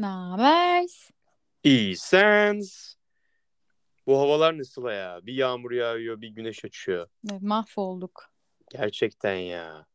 Ne 0.00 0.06
haber? 0.06 0.86
İyi 1.64 1.96
sens. 1.96 2.94
Bu 4.06 4.18
havalar 4.18 4.58
ne 4.58 4.64
Sıla 4.64 4.92
ya? 4.92 5.20
Bir 5.22 5.34
yağmur 5.34 5.70
yağıyor, 5.70 6.20
bir 6.20 6.28
güneş 6.28 6.64
açıyor. 6.64 7.08
Evet, 7.30 7.42
mahvolduk. 7.42 8.32
Gerçekten 8.70 9.34
ya. 9.34 9.86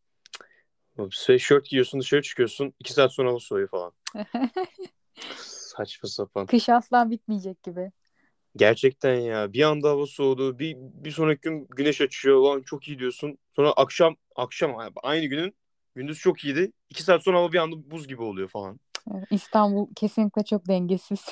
Sweatshirt 1.12 1.66
giyiyorsun, 1.66 2.00
dışarı 2.00 2.22
çıkıyorsun. 2.22 2.74
iki 2.80 2.94
saat 2.94 3.14
sonra 3.14 3.30
hava 3.30 3.40
soğuyor 3.40 3.68
falan. 3.68 3.92
Saçma 5.38 6.10
sapan. 6.10 6.46
Kış 6.46 6.70
asla 6.70 7.10
bitmeyecek 7.10 7.64
gibi. 7.64 7.92
Gerçekten 8.56 9.16
ya. 9.16 9.54
Bir 9.54 9.62
anda 9.62 9.90
hava 9.90 10.06
soğudu. 10.06 10.60
Bir, 10.60 10.76
bir 10.78 11.12
sonraki 11.12 11.42
gün 11.42 11.68
güneş 11.70 12.02
açıyor. 12.02 12.42
Lan 12.42 12.62
çok 12.62 12.88
iyi 12.88 13.00
diyorsun. 13.00 13.38
Sonra 13.52 13.72
akşam 13.72 14.16
akşam 14.36 14.78
aynı 15.04 15.26
günün 15.26 15.56
gündüz 15.96 16.20
çok 16.20 16.46
iyiydi. 16.46 16.72
İki 16.90 17.04
saat 17.04 17.24
sonra 17.24 17.38
hava 17.38 17.52
bir 17.52 17.58
anda 17.58 17.92
buz 17.92 18.08
gibi 18.08 18.22
oluyor 18.22 18.48
falan. 18.48 18.80
İstanbul 19.32 19.88
kesinlikle 19.96 20.44
çok 20.44 20.68
dengesiz. 20.68 21.26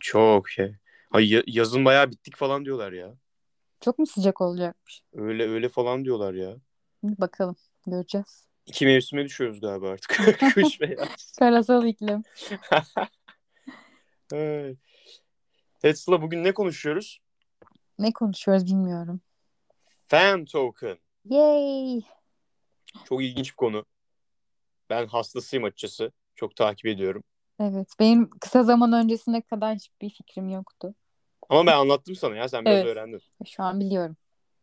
Çok 0.00 0.48
şey. 0.48 0.74
Ay 1.10 1.32
ya- 1.32 1.42
yazın 1.46 1.84
bayağı 1.84 2.10
bittik 2.10 2.36
falan 2.36 2.64
diyorlar 2.64 2.92
ya. 2.92 3.14
Çok 3.80 3.98
mu 3.98 4.06
sıcak 4.06 4.40
olacakmış? 4.40 5.02
Öyle 5.12 5.48
öyle 5.48 5.68
falan 5.68 6.04
diyorlar 6.04 6.34
ya. 6.34 6.56
Bakalım. 7.02 7.56
Göreceğiz. 7.86 8.46
İki 8.66 8.86
mevsime 8.86 9.24
düşüyoruz 9.24 9.60
galiba 9.60 9.88
artık. 9.90 10.38
Kış 10.54 10.80
ve 10.80 10.96
yaz. 10.98 11.32
Karasal 11.38 11.86
iklim. 11.86 12.22
Evet. 14.32 14.78
Evet 15.82 15.98
Sıla 15.98 16.22
bugün 16.22 16.44
ne 16.44 16.54
konuşuyoruz? 16.54 17.20
Ne 17.98 18.12
konuşuyoruz 18.12 18.66
bilmiyorum. 18.66 19.20
Fan 20.08 20.44
token. 20.44 20.98
Yay! 21.24 22.00
Çok 23.04 23.22
ilginç 23.22 23.50
bir 23.50 23.56
konu. 23.56 23.84
Ben 24.90 25.06
hastasıyım 25.06 25.64
açıkçası. 25.64 26.12
Çok 26.40 26.56
takip 26.56 26.86
ediyorum. 26.86 27.24
Evet. 27.60 27.88
Benim 28.00 28.30
kısa 28.30 28.62
zaman 28.62 28.92
öncesine 28.92 29.42
kadar 29.42 29.74
hiçbir 29.74 30.10
fikrim 30.10 30.48
yoktu. 30.48 30.94
Ama 31.48 31.66
ben 31.66 31.76
anlattım 31.76 32.14
sana 32.14 32.36
ya. 32.36 32.48
Sen 32.48 32.64
biraz 32.64 32.76
Evet. 32.76 32.86
öğrendin. 32.86 33.20
Şu 33.46 33.62
an 33.62 33.80
biliyorum. 33.80 34.16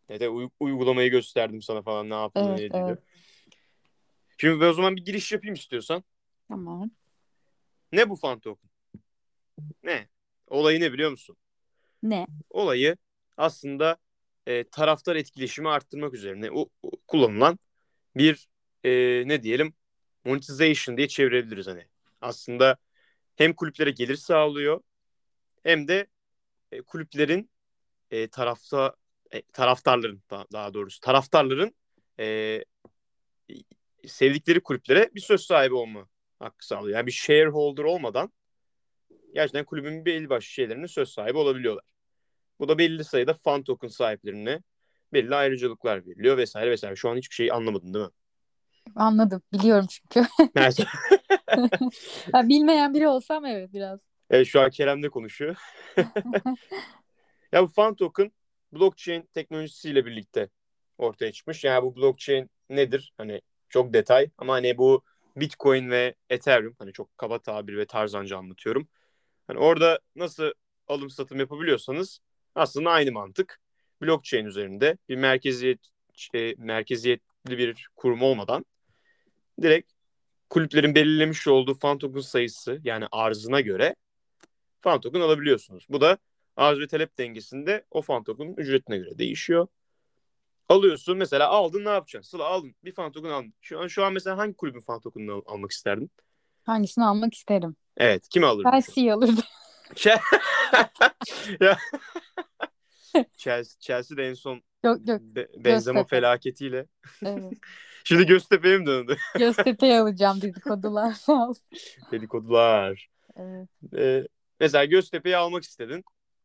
De 0.09 0.29
uy- 0.29 0.49
uygulamayı 0.59 1.11
gösterdim 1.11 1.61
sana 1.61 1.81
falan 1.81 2.09
ne 2.09 2.13
yaptığını 2.13 2.59
Evet, 2.59 2.73
ne 2.73 2.79
evet. 2.79 2.99
Şimdi 4.37 4.61
ben 4.61 4.69
o 4.69 4.73
zaman 4.73 4.95
bir 4.95 5.05
giriş 5.05 5.31
yapayım 5.31 5.55
istiyorsan. 5.55 6.03
Tamam. 6.47 6.91
Ne 7.91 8.09
bu 8.09 8.15
fan 8.15 8.39
token? 8.39 8.69
Ne? 9.83 10.07
Olayı 10.47 10.81
ne 10.81 10.93
biliyor 10.93 11.11
musun? 11.11 11.37
Ne? 12.03 12.27
Olayı 12.49 12.97
aslında 13.37 13.97
e, 14.47 14.63
taraftar 14.63 15.15
etkileşimi 15.15 15.69
arttırmak 15.69 16.13
üzerine 16.13 16.51
o, 16.51 16.69
o- 16.83 16.91
kullanılan 17.07 17.59
bir 18.15 18.47
e, 18.83 18.89
ne 19.27 19.43
diyelim 19.43 19.73
monetization 20.27 20.97
diye 20.97 21.07
çevirebiliriz 21.07 21.67
hani. 21.67 21.87
Aslında 22.21 22.77
hem 23.35 23.53
kulüplere 23.53 23.91
gelir 23.91 24.15
sağlıyor 24.15 24.81
hem 25.63 25.87
de 25.87 26.07
e, 26.71 26.81
kulüplerin 26.81 27.49
e, 28.11 28.27
tarafta 28.27 28.95
e, 29.31 29.41
taraftarların 29.41 30.23
daha, 30.29 30.45
daha 30.51 30.73
doğrusu 30.73 30.99
taraftarların 30.99 31.75
e, 32.19 32.63
sevdikleri 34.07 34.59
kulüplere 34.59 35.09
bir 35.15 35.21
söz 35.21 35.41
sahibi 35.41 35.75
olma 35.75 36.07
hakkı 36.39 36.67
sağlıyor. 36.67 36.97
Yani 36.97 37.07
bir 37.07 37.11
shareholder 37.11 37.83
olmadan 37.83 38.31
gerçekten 39.33 39.65
kulübün 39.65 40.05
belli 40.05 40.29
başlı 40.29 40.47
şeylerinin 40.47 40.85
söz 40.85 41.09
sahibi 41.09 41.37
olabiliyorlar. 41.37 41.85
Bu 42.59 42.67
da 42.67 42.77
belli 42.77 43.03
sayıda 43.03 43.33
fan 43.33 43.63
token 43.63 43.87
sahiplerine 43.87 44.63
belli 45.13 45.35
ayrıcalıklar 45.35 46.07
veriliyor 46.07 46.37
vesaire 46.37 46.71
vesaire. 46.71 46.95
Şu 46.95 47.09
an 47.09 47.17
hiçbir 47.17 47.35
şey 47.35 47.51
anlamadın 47.51 47.93
değil 47.93 48.05
mi? 48.05 48.11
Anladım. 48.95 49.41
Biliyorum 49.53 49.85
çünkü. 49.89 50.29
Evet. 50.55 50.79
Ha, 52.31 52.49
bilmeyen 52.49 52.93
biri 52.93 53.07
olsam 53.07 53.45
evet 53.45 53.73
biraz. 53.73 53.99
evet 54.29 54.47
şu 54.47 54.61
an 54.61 54.69
Kerem 54.69 55.03
de 55.03 55.09
konuşuyor. 55.09 55.55
ya 57.51 57.63
bu 57.63 57.67
fan 57.67 57.95
token 57.95 58.31
blockchain 58.73 59.29
teknolojisiyle 59.33 60.05
birlikte 60.05 60.49
ortaya 60.97 61.31
çıkmış. 61.31 61.63
Yani 61.63 61.83
bu 61.83 61.95
blockchain 61.95 62.49
nedir? 62.69 63.13
Hani 63.17 63.41
çok 63.69 63.93
detay 63.93 64.29
ama 64.37 64.53
hani 64.53 64.77
bu 64.77 65.03
Bitcoin 65.35 65.91
ve 65.91 66.15
Ethereum 66.29 66.75
hani 66.79 66.93
çok 66.93 67.17
kaba 67.17 67.39
tabir 67.39 67.77
ve 67.77 67.85
tarzanca 67.85 68.37
anlatıyorum. 68.37 68.87
Hani 69.47 69.59
orada 69.59 69.99
nasıl 70.15 70.51
alım 70.87 71.09
satım 71.09 71.39
yapabiliyorsanız 71.39 72.19
aslında 72.55 72.91
aynı 72.91 73.11
mantık. 73.11 73.59
Blockchain 74.01 74.45
üzerinde 74.45 74.97
bir 75.09 75.15
merkeziyet 75.15 75.79
şey, 76.13 76.55
merkeziyetli 76.57 77.57
bir 77.57 77.87
kurum 77.95 78.21
olmadan 78.21 78.65
direkt 79.61 79.91
kulüplerin 80.49 80.95
belirlemiş 80.95 81.47
olduğu 81.47 81.73
fan 81.73 81.97
token 81.97 82.19
sayısı 82.19 82.81
yani 82.83 83.05
arzına 83.11 83.61
göre 83.61 83.95
fan 84.81 85.01
token 85.01 85.19
alabiliyorsunuz. 85.19 85.85
Bu 85.89 86.01
da 86.01 86.17
arz 86.55 86.79
ve 86.79 86.87
talep 86.87 87.17
dengesinde 87.17 87.85
o 87.91 88.01
fan 88.01 88.23
token'ın 88.23 88.53
ücretine 88.57 88.97
göre 88.97 89.17
değişiyor. 89.17 89.67
Alıyorsun 90.69 91.17
mesela 91.17 91.47
aldın 91.47 91.85
ne 91.85 91.89
yapacaksın? 91.89 92.29
Sıla 92.29 92.45
aldın 92.45 92.75
bir 92.83 92.91
fan 92.91 93.11
token 93.11 93.29
aldın. 93.29 93.53
Şu 93.61 93.79
an, 93.79 93.87
şu 93.87 94.03
an 94.03 94.13
mesela 94.13 94.37
hangi 94.37 94.53
kulübün 94.55 94.79
fan 94.79 94.99
token'ını 95.01 95.33
al- 95.33 95.41
almak 95.45 95.71
isterdin? 95.71 96.11
Hangisini 96.63 97.05
almak 97.05 97.33
isterim? 97.33 97.75
Evet 97.97 98.29
kimi 98.29 98.45
alırdın? 98.45 98.71
Chelsea'yi 98.71 99.13
alırdım. 99.13 99.43
Chelsea. 99.95 100.21
Chelsea, 103.37 103.79
Chelsea 103.79 104.17
de 104.17 104.27
en 104.29 104.33
son 104.33 104.61
Yok 104.83 105.07
yok. 105.07 105.21
Be- 105.21 105.47
Benzema 105.55 105.99
Göztepe. 105.99 106.07
felaketiyle. 106.07 106.85
Evet. 107.25 107.53
Şimdi 108.07 108.25
Göztepe'ye 108.25 108.77
mi 108.77 108.85
döndü? 108.85 109.17
Göztepe'yi 109.37 109.99
alacağım 109.99 110.41
dedikodular 110.41 111.11
sağ 111.13 111.49
olsun. 111.49 111.63
Dedikodular. 112.11 113.09
Evet. 113.35 113.69
Ee, 113.97 114.27
mesela 114.59 114.85
Göztepe'yi 114.85 115.37
almak 115.37 115.63
istedin. 115.63 116.03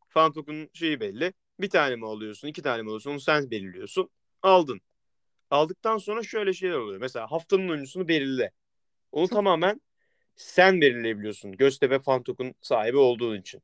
Fan 0.09 0.31
token'ın 0.33 0.69
şeyi 0.73 0.99
belli. 0.99 1.33
Bir 1.59 1.69
tane 1.69 1.95
mi 1.95 2.07
alıyorsun, 2.07 2.47
iki 2.47 2.61
tane 2.61 2.81
mi 2.81 2.87
alıyorsun 2.87 3.11
onu 3.11 3.19
sen 3.19 3.51
belirliyorsun. 3.51 4.09
Aldın. 4.41 4.81
Aldıktan 5.49 5.97
sonra 5.97 6.23
şöyle 6.23 6.53
şeyler 6.53 6.75
oluyor. 6.75 7.01
Mesela 7.01 7.31
haftanın 7.31 7.69
oyuncusunu 7.69 8.07
belirle. 8.07 8.51
Onu 9.11 9.27
tamamen 9.27 9.81
sen 10.35 10.81
belirleyebiliyorsun. 10.81 11.51
Göztepe 11.51 11.99
fan 11.99 12.23
token 12.23 12.55
sahibi 12.61 12.97
olduğun 12.97 13.37
için. 13.37 13.61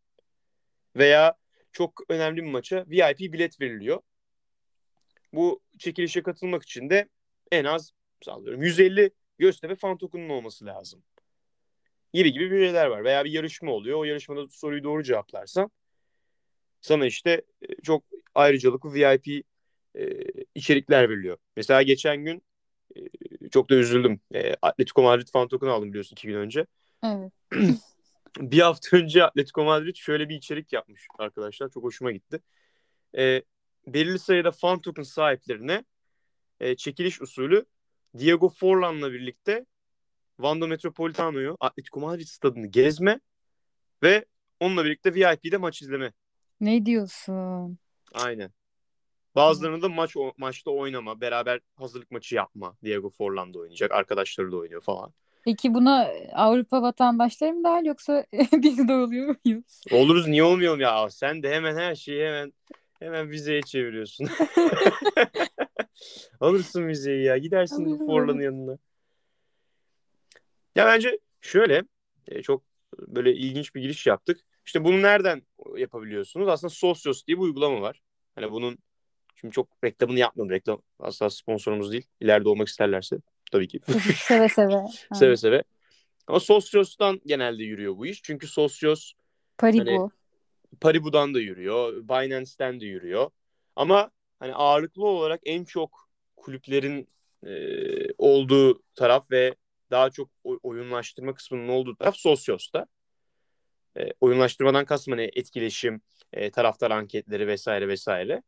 Veya 0.96 1.34
çok 1.72 2.02
önemli 2.10 2.44
bir 2.44 2.52
maça 2.52 2.86
VIP 2.88 3.20
bilet 3.20 3.62
veriliyor. 3.62 4.02
Bu 5.34 5.62
çekilişe 5.78 6.24
katılmak 6.24 6.64
için 6.64 6.90
de 6.90 7.10
en 7.52 7.66
az 7.66 7.92
sallıyorum 8.22 8.64
150 8.64 9.12
Göztepe 9.40 9.76
fan 9.76 9.98
token'ın 9.98 10.30
olması 10.30 10.66
lazım. 10.66 11.04
Gibi 12.14 12.34
gibi 12.34 12.52
bir 12.52 12.66
şeyler 12.66 12.86
var. 12.86 13.04
Veya 13.04 13.26
bir 13.26 13.32
yarışma 13.32 13.72
oluyor. 13.72 14.00
O 14.00 14.04
yarışmada 14.04 14.48
soruyu 14.50 14.84
doğru 14.84 15.04
cevaplarsan 15.04 15.72
sana 16.82 17.06
işte 17.06 17.42
e, 17.62 17.82
çok 17.84 18.04
ayrıcalıklı 18.36 18.94
VIP 18.94 19.46
e, 19.96 20.26
içerikler 20.56 21.10
veriliyor. 21.10 21.38
Mesela 21.56 21.82
geçen 21.82 22.18
gün 22.26 22.44
e, 22.96 23.00
çok 23.52 23.70
da 23.70 23.76
üzüldüm. 23.76 24.20
E, 24.34 24.56
Atletico 24.62 25.02
Madrid 25.04 25.28
fan 25.28 25.48
token 25.48 25.68
aldım 25.68 25.90
biliyorsun 25.90 26.16
iki 26.16 26.28
gün 26.28 26.36
önce. 26.36 26.66
Evet. 27.04 27.31
Bir 28.38 28.60
hafta 28.60 28.98
önce 28.98 29.24
Atletico 29.24 29.64
Madrid 29.64 29.96
şöyle 29.96 30.30
bir 30.30 30.36
içerik 30.36 30.74
yapmış 30.74 31.08
arkadaşlar. 31.20 31.70
Çok 31.70 31.84
hoşuma 31.84 32.12
gitti. 32.12 32.40
E, 33.18 33.44
belirli 33.88 34.20
sayıda 34.20 34.52
fan 34.52 34.81
token 34.81 35.04
sahiplerine 35.04 35.84
e, 36.59 36.75
çekiliş 36.75 37.22
usulü 37.22 37.66
Diego 38.18 38.50
Forlan'la 38.50 39.12
birlikte 39.14 39.66
Wanda 40.38 40.68
Metropolitano'yu 40.68 41.58
Atletico 41.59 42.00
Madrid 42.00 42.28
stadını 42.28 42.68
gezme 42.68 43.20
ve 44.03 44.25
onunla 44.59 44.86
birlikte 44.86 45.14
VIP'de 45.14 45.58
maç 45.58 45.81
izleme. 45.81 46.14
Ne 46.62 46.86
diyorsun? 46.86 47.78
Aynen. 48.14 48.52
Bazılarını 49.36 49.81
da 49.81 49.90
maç 49.90 50.18
o- 50.18 50.34
maçta 50.38 50.72
oynama, 50.72 51.22
beraber 51.22 51.59
hazırlık 51.75 52.12
maçı 52.12 52.36
yapma. 52.36 52.78
Diego 52.84 53.09
Forlan 53.09 53.53
da 53.53 53.59
oynayacak, 53.59 53.92
arkadaşları 53.92 54.52
da 54.52 54.58
oynuyor 54.58 54.81
falan. 54.81 55.14
Peki 55.44 55.74
buna 55.74 56.08
Avrupa 56.34 56.81
vatandaşları 56.81 57.53
mı 57.53 57.64
dahil 57.64 57.86
yoksa 57.86 58.25
biz 58.53 58.88
de 58.88 58.94
oluyor 58.94 59.36
muyuz? 59.45 59.81
Oluruz 59.92 60.28
niye 60.28 60.44
olmayalım 60.44 60.80
ya? 60.80 61.10
Sen 61.10 61.44
de 61.44 61.50
hemen 61.56 61.75
her 61.75 61.95
şeyi 61.95 62.25
hemen 62.25 62.54
hemen 63.00 63.30
vizeye 63.30 63.62
çeviriyorsun. 63.62 64.28
Alırsın 66.40 66.88
vizeyi 66.88 67.24
ya. 67.24 67.38
Gidersin 67.38 67.98
Forlan'ın 67.98 68.42
yanına. 68.42 68.78
Ya 70.75 70.86
bence 70.86 71.19
şöyle 71.42 71.84
e, 72.28 72.42
çok 72.42 72.63
böyle 72.98 73.34
ilginç 73.34 73.75
bir 73.75 73.81
giriş 73.81 74.07
yaptık. 74.07 74.40
İşte 74.66 74.84
bunu 74.84 75.01
nereden 75.01 75.42
yapabiliyorsunuz? 75.78 76.48
Aslında 76.48 76.69
Socios 76.69 77.25
diye 77.28 77.38
bir 77.38 77.44
uygulama 77.44 77.81
var. 77.81 78.01
Hani 78.36 78.51
bunun 78.51 78.78
şimdi 79.36 79.54
çok 79.54 79.68
reklamını 79.84 80.19
yapmadım. 80.19 80.50
Reklam 80.50 80.81
asla 81.00 81.30
sponsorumuz 81.30 81.92
değil. 81.92 82.07
İleride 82.19 82.50
olmak 82.50 82.68
isterlerse 82.68 83.18
tabii 83.52 83.68
ki. 83.68 83.80
seve 84.16 84.50
seve. 84.50 84.84
seve 85.13 85.38
seve. 85.38 85.63
Ama 86.28 86.40
Socios'tan 86.40 87.22
genelde 87.25 87.63
yürüyor 87.63 87.98
bu 87.98 88.06
iş. 88.06 88.24
Çünkü 88.24 88.48
Socios 88.48 89.13
Paribu. 89.57 89.92
Hani- 89.92 90.10
Paribu'dan 90.81 91.34
da 91.34 91.40
yürüyor. 91.40 91.94
Binance'ten 91.94 92.80
de 92.80 92.86
yürüyor. 92.86 93.30
Ama 93.75 94.12
hani 94.39 94.53
ağırlıklı 94.56 95.06
olarak 95.06 95.41
en 95.45 95.63
çok 95.63 96.09
kulüplerin 96.36 97.09
e, 97.45 97.51
olduğu 98.18 98.83
taraf 98.95 99.31
ve 99.31 99.56
daha 99.91 100.09
çok 100.09 100.30
oy- 100.44 100.59
oyunlaştırma 100.63 101.33
kısmının 101.33 101.68
olduğu 101.68 101.95
taraf 101.95 102.15
Socios'ta. 102.15 102.86
E, 103.97 104.13
oyunlaştırmadan 104.21 104.86
kastım 104.86 105.12
hani 105.12 105.30
etkileşim, 105.36 106.01
e, 106.33 106.51
taraftar 106.51 106.91
anketleri 106.91 107.47
vesaire 107.47 107.88
vesaire. 107.88 108.44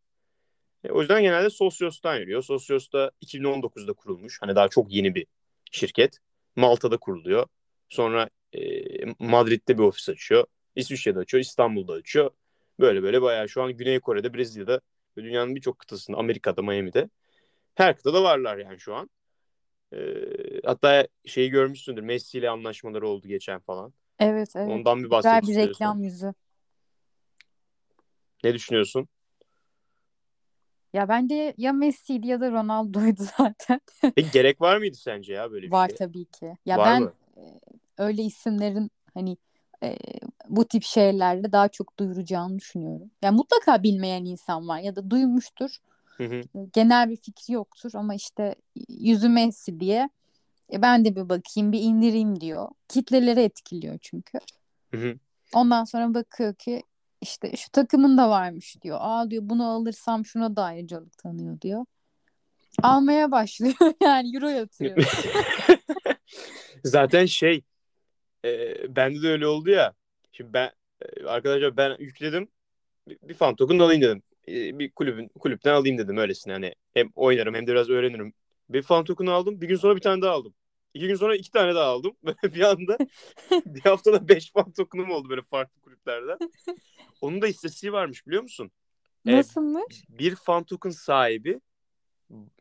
E, 0.84 0.92
o 0.92 1.00
yüzden 1.02 1.22
genelde 1.22 1.50
Sosyos'tan 1.50 2.16
yürüyor. 2.16 2.44
Sosyos 2.44 2.92
da 2.92 3.12
2019'da 3.22 3.94
kurulmuş. 3.94 4.38
Hani 4.42 4.56
daha 4.56 4.68
çok 4.68 4.92
yeni 4.94 5.16
bir 5.16 5.26
şirket. 5.72 6.18
Malta'da 6.56 6.98
kuruluyor. 6.98 7.48
Sonra 7.90 8.30
e, 8.54 8.60
Madrid'de 9.20 9.78
bir 9.78 9.84
ofis 9.84 10.10
açıyor. 10.10 10.46
İsviçre'de 10.76 11.20
açıyor. 11.20 11.42
İstanbul'da 11.42 11.94
açıyor. 11.94 12.32
Böyle 12.80 13.04
böyle 13.04 13.22
bayağı 13.22 13.50
şu 13.50 13.64
an 13.64 13.78
Güney 13.78 14.00
Kore'de, 14.00 14.34
Brezilya'da 14.34 14.82
ve 15.18 15.24
dünyanın 15.24 15.56
birçok 15.56 15.80
kıtasında, 15.80 16.18
Amerika'da, 16.18 16.62
Miami'de. 16.62 17.10
Her 17.76 17.96
kıtada 17.98 18.24
varlar 18.24 18.58
yani 18.58 18.80
şu 18.80 18.96
an. 18.96 19.10
E, 19.94 20.00
hatta 20.66 21.08
şeyi 21.26 21.50
görmüşsündür. 21.50 22.02
Messi 22.02 22.38
ile 22.38 22.50
anlaşmaları 22.50 23.08
oldu 23.08 23.28
geçen 23.28 23.60
falan. 23.60 23.94
Evet 24.20 24.50
evet. 24.56 24.70
Ondan 24.70 24.98
bir 24.98 25.04
Güzel 25.04 25.12
bahsetmek 25.12 25.44
bir 25.44 25.48
istiyorsan. 25.48 25.70
reklam 25.70 26.04
yüzü. 26.04 26.34
Ne 28.44 28.54
düşünüyorsun? 28.54 29.08
Ya 30.94 31.10
bence 31.10 31.54
ya 31.58 31.74
Messi'ydi 31.74 32.28
ya 32.28 32.42
da 32.42 32.52
Ronaldo'ydu 32.52 33.24
zaten. 33.38 33.82
Peki 34.16 34.32
gerek 34.32 34.62
var 34.62 34.78
mıydı 34.78 34.96
sence 34.98 35.34
ya 35.34 35.52
böyle 35.52 35.68
bir 35.68 35.72
Var 35.72 35.88
şeye? 35.88 35.96
tabii 35.96 36.26
ki. 36.26 36.58
Ya 36.66 36.78
Var 36.78 36.88
ben 36.88 37.02
mı? 37.02 37.14
e, 37.38 37.42
öyle 37.98 38.22
isimlerin 38.24 38.92
hani 39.14 39.38
e, 39.84 39.98
bu 40.50 40.68
tip 40.68 40.84
şeylerle 40.84 41.52
daha 41.52 41.68
çok 41.68 42.00
duyuracağını 42.00 42.60
düşünüyorum. 42.60 43.12
Ya 43.22 43.32
mutlaka 43.32 43.84
bilmeyen 43.84 44.26
insan 44.26 44.68
var 44.68 44.80
ya 44.80 44.96
da 44.96 45.10
duymuştur. 45.10 45.78
Hı 46.18 46.24
hı. 46.24 46.36
E, 46.36 46.66
Genel 46.74 47.10
bir 47.10 47.18
fikri 47.18 47.54
yoktur 47.54 47.92
ama 47.94 48.16
işte 48.16 48.56
yüzü 48.90 49.30
Messi 49.30 49.80
diye 49.80 50.10
e, 50.74 50.82
ben 50.82 51.06
de 51.06 51.16
bir 51.16 51.30
bakayım, 51.30 51.72
bir 51.72 51.82
indireyim 51.82 52.42
diyor. 52.42 52.68
Kitleleri 52.88 53.42
etkiliyor 53.42 53.98
çünkü. 54.02 54.40
Hı 54.92 54.98
hı. 54.98 55.16
Ondan 55.54 55.84
sonra 55.84 56.14
bakıyor 56.14 56.56
ki 56.56 56.84
işte 57.22 57.56
şu 57.58 57.72
takımın 57.72 58.18
da 58.18 58.30
varmış 58.30 58.82
diyor. 58.82 58.98
Aa 59.02 59.32
diyor 59.32 59.44
bunu 59.46 59.68
alırsam 59.68 60.26
şuna 60.26 60.56
da 60.56 60.64
ayrıcalık 60.64 61.18
tanıyor 61.18 61.62
diyor. 61.62 61.86
Almaya 62.84 63.32
başlıyor 63.32 63.76
yani 64.02 64.36
euro 64.36 64.50
yatırıyor. 64.50 64.98
Zaten 66.84 67.26
şey 67.26 67.62
e, 68.46 68.76
bende 68.96 69.22
de 69.22 69.28
öyle 69.28 69.48
oldu 69.48 69.70
ya. 69.70 69.94
Şimdi 70.32 70.54
ben 70.54 70.72
arkadaşlar 71.26 71.78
ben 71.78 71.96
yükledim. 72.00 72.48
Bir, 73.08 73.18
bir 73.24 73.34
fan 73.34 73.56
token 73.56 73.80
alayım 73.80 74.02
dedim. 74.02 74.24
E, 74.48 74.80
bir 74.80 74.92
kulübün 74.92 75.28
kulüpten 75.28 75.74
alayım 75.74 75.98
dedim 75.98 76.18
öylesine 76.18 76.54
hani 76.54 76.76
hem 76.94 77.10
oynarım 77.16 77.56
hem 77.56 77.68
de 77.68 77.72
biraz 77.72 77.90
öğrenirim. 77.90 78.34
Bir 78.70 78.82
fan 78.82 79.04
token 79.04 79.26
aldım. 79.26 79.62
Bir 79.62 79.68
gün 79.68 79.76
sonra 79.76 79.96
bir 79.96 80.02
tane 80.02 80.22
daha 80.22 80.34
aldım. 80.34 80.54
İki 80.94 81.08
gün 81.08 81.16
sonra 81.16 81.36
iki 81.36 81.52
tane 81.52 81.76
daha 81.76 81.86
aldım. 81.86 82.16
Böyle 82.24 82.56
bir 82.56 82.62
anda 82.62 82.98
bir 83.66 83.82
haftada 83.82 84.28
beş 84.28 84.52
fan 84.52 84.72
token'ım 84.72 85.12
oldu 85.12 85.30
böyle 85.30 85.42
farklı 85.42 85.82
kulüplerden. 85.82 86.38
Onun 87.22 87.42
da 87.42 87.48
istatistiği 87.48 87.94
varmış 87.94 88.28
biliyor 88.28 88.44
musun? 88.44 88.72
Nasılmış? 89.26 90.04
bir 90.10 90.36
fan 90.36 90.64
token 90.64 90.90
sahibi 90.90 91.60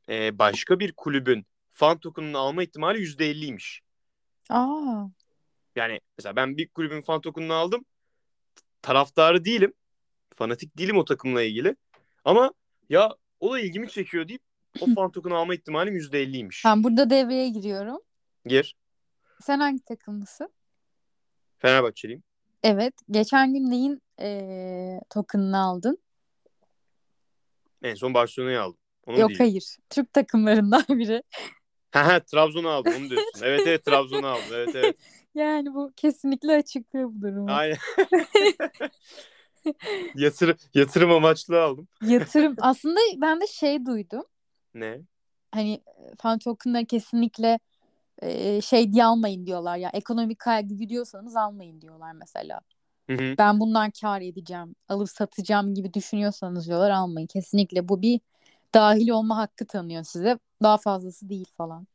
e, 0.09 0.39
başka 0.39 0.81
bir 0.81 0.93
kulübün 0.93 1.47
fan 1.71 1.99
token'ını 1.99 2.39
alma 2.39 2.63
ihtimali 2.63 3.01
yüzde 3.01 3.27
elliymiş. 3.27 3.83
Aa, 4.51 5.05
Yani 5.77 6.01
mesela 6.19 6.37
ben 6.37 6.57
bir 6.57 6.69
kulübün 6.69 7.01
fan 7.01 7.21
token'ını 7.21 7.55
aldım. 7.55 7.85
Taraftarı 8.83 9.45
değilim. 9.45 9.75
Fanatik 10.37 10.79
değilim 10.79 10.97
o 10.99 11.05
takımla 11.05 11.43
ilgili. 11.43 11.77
Ama 12.25 12.53
ya 12.89 13.17
o 13.41 13.53
da 13.53 13.61
ilgimi 13.61 13.89
çekiyor 13.91 14.29
deyip 14.29 14.43
o 14.81 14.87
fan 14.95 15.11
token'ı 15.13 15.37
alma 15.37 15.55
ihtimalim 15.55 15.97
%50'ymiş. 15.97 16.63
ben 16.65 16.85
burada 16.85 17.11
devreye 17.11 17.49
giriyorum. 17.49 17.99
Gir. 18.47 18.77
Sen 19.43 19.61
hangi 19.61 19.85
takımlısın? 19.85 20.53
Fenerbahçeliyim. 21.59 22.23
Evet. 22.63 22.95
Geçen 23.11 23.55
gün 23.55 23.71
neyin 23.71 24.03
eee 24.21 25.01
token'ını 25.11 25.59
aldın? 25.59 25.99
En 27.83 27.95
son 27.95 28.15
Barcelona'yı 28.15 28.61
aldım. 28.63 28.79
Onu 29.07 29.19
Yok 29.21 29.29
diyeyim? 29.29 29.39
hayır. 29.45 29.77
Türk 29.91 30.13
takımlarından 30.13 30.85
biri. 30.89 31.23
Ha 31.91 32.07
ha 32.07 32.21
Trabzon'u 32.25 32.69
aldım 32.69 32.93
onu 32.95 33.11
diyorsun. 33.11 33.41
Evet 33.43 33.61
evet 33.67 33.85
Trabzon'u 33.85 34.27
aldım. 34.27 34.51
Evet 34.53 34.75
evet. 34.75 34.97
Yani 35.35 35.75
bu 35.75 35.93
kesinlikle 35.97 36.57
açıklıyor 36.57 37.11
bu 37.13 37.23
durumu. 37.23 37.51
Aynen. 37.51 37.77
Yatır, 40.15 40.57
yatırım 40.75 41.11
amaçlı 41.11 41.63
aldım. 41.63 41.89
Yatırım. 42.03 42.57
Aslında 42.61 43.01
ben 43.17 43.41
de 43.41 43.47
şey 43.47 43.87
duydum. 43.87 44.25
Ne? 44.75 45.01
Hani 45.53 45.83
fan 46.19 46.39
tokenları 46.39 46.87
kesinlikle 46.87 47.59
eee, 48.23 48.61
şey 48.61 48.93
diye 48.93 49.05
almayın 49.05 49.47
diyorlar 49.47 49.77
ya. 49.77 49.91
Ekonomik 49.93 50.39
kaygı 50.39 50.75
gidiyorsanız 50.75 51.37
almayın 51.37 51.81
diyorlar 51.81 52.13
mesela. 52.13 52.61
Hı 53.11 53.17
hı. 53.17 53.35
Ben 53.39 53.61
bundan 53.61 53.91
kar 54.01 54.21
edeceğim, 54.21 54.75
alıp 54.89 55.11
satacağım 55.11 55.75
gibi 55.75 55.95
düşünüyorsanız 55.95 56.67
diyorlar 56.67 56.91
almayın. 56.91 57.27
Kesinlikle 57.27 57.89
bu 57.89 58.03
bir 58.03 58.21
dahil 58.75 59.09
olma 59.09 59.37
hakkı 59.37 59.67
tanıyor 59.67 60.05
size. 60.05 60.39
Daha 60.63 60.77
fazlası 60.77 61.29
değil 61.29 61.49
falan. 61.57 61.87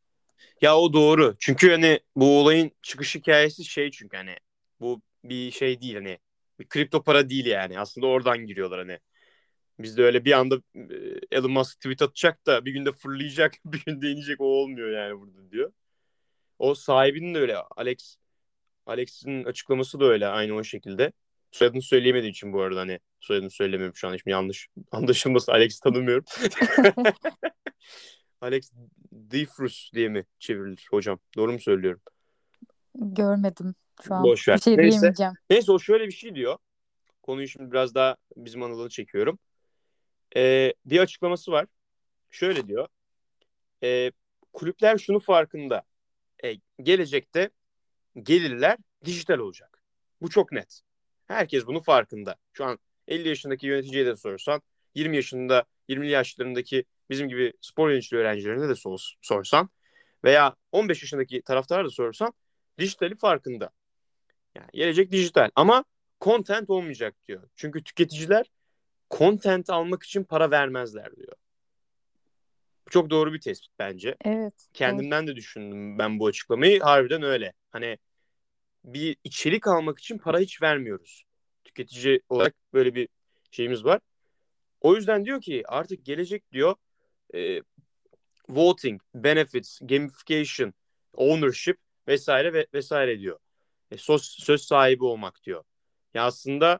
Ya 0.61 0.77
o 0.77 0.93
doğru. 0.93 1.35
Çünkü 1.39 1.71
hani 1.71 1.99
bu 2.15 2.39
olayın 2.39 2.71
çıkış 2.81 3.15
hikayesi 3.15 3.65
şey 3.65 3.91
çünkü 3.91 4.17
hani 4.17 4.35
bu 4.79 5.01
bir 5.23 5.51
şey 5.51 5.81
değil 5.81 5.95
hani 5.95 6.19
bir 6.59 6.67
kripto 6.67 7.03
para 7.03 7.29
değil 7.29 7.45
yani. 7.45 7.79
Aslında 7.79 8.07
oradan 8.07 8.37
giriyorlar 8.37 8.79
hani. 8.79 8.99
Bizde 9.79 10.03
öyle 10.03 10.25
bir 10.25 10.31
anda 10.31 10.55
e, 10.75 10.81
Elon 11.31 11.51
Musk 11.51 11.77
tweet 11.81 12.01
atacak 12.01 12.45
da 12.45 12.65
bir 12.65 12.71
günde 12.71 12.91
fırlayacak, 12.91 13.53
bir 13.65 13.83
günde 13.85 14.11
inecek 14.11 14.41
o 14.41 14.45
olmuyor 14.45 14.89
yani 14.91 15.19
burada 15.19 15.51
diyor. 15.51 15.71
O 16.59 16.75
sahibinin 16.75 17.35
de 17.35 17.39
öyle 17.39 17.57
Alex 17.57 18.17
Alex'in 18.85 19.43
açıklaması 19.43 19.99
da 19.99 20.05
öyle 20.05 20.27
aynı 20.27 20.53
o 20.55 20.63
şekilde. 20.63 21.11
Soyadını 21.51 21.81
söyleyemediği 21.81 22.31
için 22.31 22.53
bu 22.53 22.61
arada 22.61 22.79
hani 22.79 22.99
soyadını 23.19 23.49
söylemiyorum 23.49 23.95
şu 23.95 24.07
an 24.07 24.11
şimdi 24.11 24.29
yanlış 24.29 24.67
anlaşılmasın 24.91 25.51
Alex'i 25.51 25.81
tanımıyorum. 25.81 26.25
Alex 28.41 28.71
Difrus 29.31 29.91
diye 29.93 30.09
mi 30.09 30.25
çevrilir 30.39 30.87
hocam? 30.91 31.19
Doğru 31.35 31.51
mu 31.51 31.59
söylüyorum? 31.59 32.01
Görmedim 32.95 33.75
şu 34.03 34.15
an. 34.15 34.23
Boş 34.23 34.47
ver. 34.47 34.57
Bir 34.57 34.61
şey 34.61 34.77
Neyse. 34.77 34.91
diyemeyeceğim. 34.91 35.33
Neyse 35.49 35.71
o 35.71 35.79
şöyle 35.79 36.07
bir 36.07 36.11
şey 36.11 36.35
diyor. 36.35 36.57
Konuyu 37.23 37.47
şimdi 37.47 37.71
biraz 37.71 37.95
daha 37.95 38.17
bizim 38.35 38.63
Anadolu'ya 38.63 38.89
çekiyorum. 38.89 39.39
Ee, 40.35 40.73
bir 40.85 40.99
açıklaması 40.99 41.51
var. 41.51 41.65
Şöyle 42.31 42.67
diyor. 42.67 42.87
Ee, 43.83 44.11
kulüpler 44.53 44.97
şunu 44.97 45.19
farkında. 45.19 45.83
Ee, 46.43 46.53
gelecekte 46.81 47.49
gelirler 48.23 48.77
dijital 49.05 49.39
olacak. 49.39 49.83
Bu 50.21 50.29
çok 50.29 50.51
net. 50.51 50.81
Herkes 51.25 51.67
bunun 51.67 51.79
farkında. 51.79 52.35
Şu 52.53 52.65
an 52.65 52.79
50 53.07 53.27
yaşındaki 53.27 53.67
yöneticiye 53.67 54.05
de 54.05 54.15
sorsan, 54.15 54.61
20 54.95 55.15
yaşında, 55.15 55.63
20'li 55.89 56.11
yaşlarındaki 56.11 56.85
bizim 57.09 57.29
gibi 57.29 57.53
spor 57.61 57.89
yönetici 57.89 58.21
öğrencilerine 58.21 58.69
de 58.69 58.75
sor- 58.75 59.13
sorsan 59.21 59.69
veya 60.23 60.55
15 60.71 61.01
yaşındaki 61.01 61.41
taraftara 61.41 61.85
da 61.85 61.89
sorsan 61.89 62.33
dijitali 62.79 63.15
farkında. 63.15 63.69
Yani 64.55 64.69
gelecek 64.73 65.11
dijital 65.11 65.49
ama 65.55 65.83
content 66.21 66.69
olmayacak 66.69 67.15
diyor. 67.27 67.49
Çünkü 67.55 67.83
tüketiciler 67.83 68.51
content 69.11 69.69
almak 69.69 70.03
için 70.03 70.23
para 70.23 70.51
vermezler 70.51 71.15
diyor. 71.15 71.33
Bu 72.87 72.89
çok 72.89 73.09
doğru 73.09 73.33
bir 73.33 73.41
tespit 73.41 73.71
bence. 73.79 74.15
Evet. 74.25 74.67
Kendimden 74.73 75.27
de 75.27 75.35
düşündüm 75.35 75.99
ben 75.99 76.19
bu 76.19 76.27
açıklamayı. 76.27 76.79
Harbiden 76.79 77.23
öyle. 77.23 77.53
Hani 77.71 77.97
bir 78.83 79.17
içerik 79.23 79.67
almak 79.67 79.99
için 79.99 80.17
para 80.17 80.39
hiç 80.39 80.61
vermiyoruz. 80.61 81.23
Tüketici 81.63 82.21
olarak 82.29 82.55
böyle 82.73 82.95
bir 82.95 83.07
şeyimiz 83.51 83.85
var. 83.85 83.99
O 84.81 84.95
yüzden 84.95 85.25
diyor 85.25 85.41
ki 85.41 85.63
artık 85.67 86.05
gelecek 86.05 86.51
diyor 86.51 86.75
e, 87.33 87.61
voting, 88.49 89.01
benefits, 89.15 89.79
gamification, 89.81 90.73
ownership 91.13 91.77
vesaire 92.07 92.53
ve 92.53 92.67
vesaire 92.73 93.19
diyor. 93.19 93.39
E, 93.91 93.97
söz, 93.97 94.21
söz 94.21 94.61
sahibi 94.61 95.03
olmak 95.03 95.43
diyor. 95.43 95.63
Ya 96.13 96.25
aslında 96.25 96.79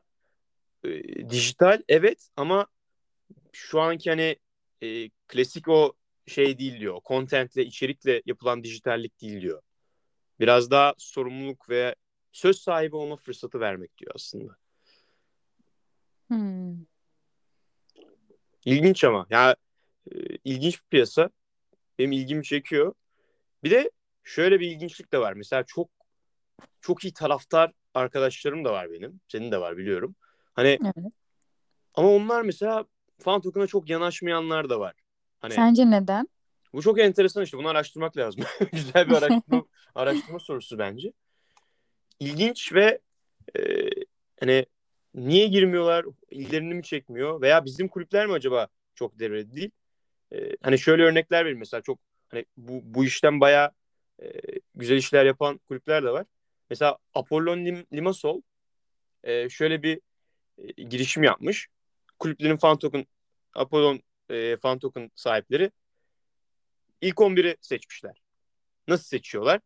e, 0.84 1.30
dijital 1.30 1.82
evet 1.88 2.28
ama 2.36 2.66
şu 3.52 3.80
anki 3.80 4.10
hani 4.10 4.36
e, 4.82 5.08
klasik 5.28 5.68
o 5.68 5.92
şey 6.26 6.58
değil 6.58 6.80
diyor. 6.80 7.00
Contentle, 7.04 7.64
içerikle 7.64 8.22
yapılan 8.26 8.64
dijitallik 8.64 9.20
değil 9.20 9.40
diyor. 9.40 9.62
Biraz 10.40 10.70
daha 10.70 10.94
sorumluluk 10.98 11.70
ve 11.70 11.94
söz 12.32 12.58
sahibi 12.58 12.96
olma 12.96 13.16
fırsatı 13.16 13.60
vermek 13.60 13.98
diyor 13.98 14.12
aslında. 14.14 14.56
Hmm. 16.28 16.76
İlginç 18.64 19.04
ama. 19.04 19.26
Ya 19.30 19.56
e, 20.12 20.18
ilginç 20.44 20.82
bir 20.82 20.88
piyasa. 20.90 21.30
Benim 21.98 22.12
ilgimi 22.12 22.44
çekiyor. 22.44 22.94
Bir 23.64 23.70
de 23.70 23.90
şöyle 24.24 24.60
bir 24.60 24.70
ilginçlik 24.70 25.12
de 25.12 25.18
var. 25.18 25.32
Mesela 25.32 25.64
çok 25.66 25.90
çok 26.80 27.04
iyi 27.04 27.12
taraftar 27.12 27.72
arkadaşlarım 27.94 28.64
da 28.64 28.72
var 28.72 28.90
benim. 28.92 29.20
Senin 29.28 29.52
de 29.52 29.60
var 29.60 29.76
biliyorum. 29.76 30.14
Hani 30.54 30.78
Evet. 30.84 31.12
ama 31.94 32.08
onlar 32.10 32.42
mesela 32.42 32.84
fan 33.18 33.40
token'a 33.40 33.66
çok 33.66 33.90
yanaşmayanlar 33.90 34.70
da 34.70 34.80
var. 34.80 34.94
Hani 35.40 35.52
Sence 35.52 35.90
neden? 35.90 36.28
bu 36.72 36.82
çok 36.82 37.00
enteresan 37.00 37.44
işte. 37.44 37.58
Bunu 37.58 37.68
araştırmak 37.68 38.16
lazım. 38.16 38.44
Güzel 38.72 39.08
bir 39.08 39.14
araştırma 39.14 39.64
araştırma 39.94 40.38
sorusu 40.38 40.78
bence. 40.78 41.12
İlginç 42.20 42.72
ve 42.72 43.00
hani 44.40 44.66
niye 45.14 45.46
girmiyorlar? 45.46 46.06
İllerini 46.30 46.74
mi 46.74 46.82
çekmiyor? 46.82 47.40
Veya 47.40 47.64
bizim 47.64 47.88
kulüpler 47.88 48.26
mi 48.26 48.32
acaba 48.32 48.68
çok 48.94 49.18
devrede 49.18 49.56
değil? 49.56 49.70
E, 50.32 50.56
hani 50.62 50.78
şöyle 50.78 51.02
örnekler 51.02 51.40
vereyim 51.40 51.58
mesela 51.58 51.80
çok 51.80 51.98
hani 52.28 52.44
bu, 52.56 52.80
bu 52.84 53.04
işten 53.04 53.40
bayağı 53.40 53.70
e, 54.22 54.30
güzel 54.74 54.96
işler 54.96 55.24
yapan 55.24 55.58
kulüpler 55.58 56.04
de 56.04 56.10
var. 56.10 56.26
Mesela 56.70 56.98
Apollon 57.14 57.64
Lim, 57.64 57.86
Limassol 57.92 58.42
e, 59.24 59.48
şöyle 59.48 59.82
bir 59.82 60.00
e, 60.58 60.82
girişim 60.82 61.22
yapmış. 61.22 61.68
Kulüplerin 62.18 62.56
fan 62.56 62.78
token 62.78 63.06
Apollon 63.54 64.00
e, 64.30 64.56
fan 64.56 64.78
token 64.78 65.10
sahipleri 65.14 65.70
ilk 67.00 67.16
11'i 67.16 67.56
seçmişler. 67.60 68.22
Nasıl 68.88 69.04
seçiyorlar? 69.04 69.60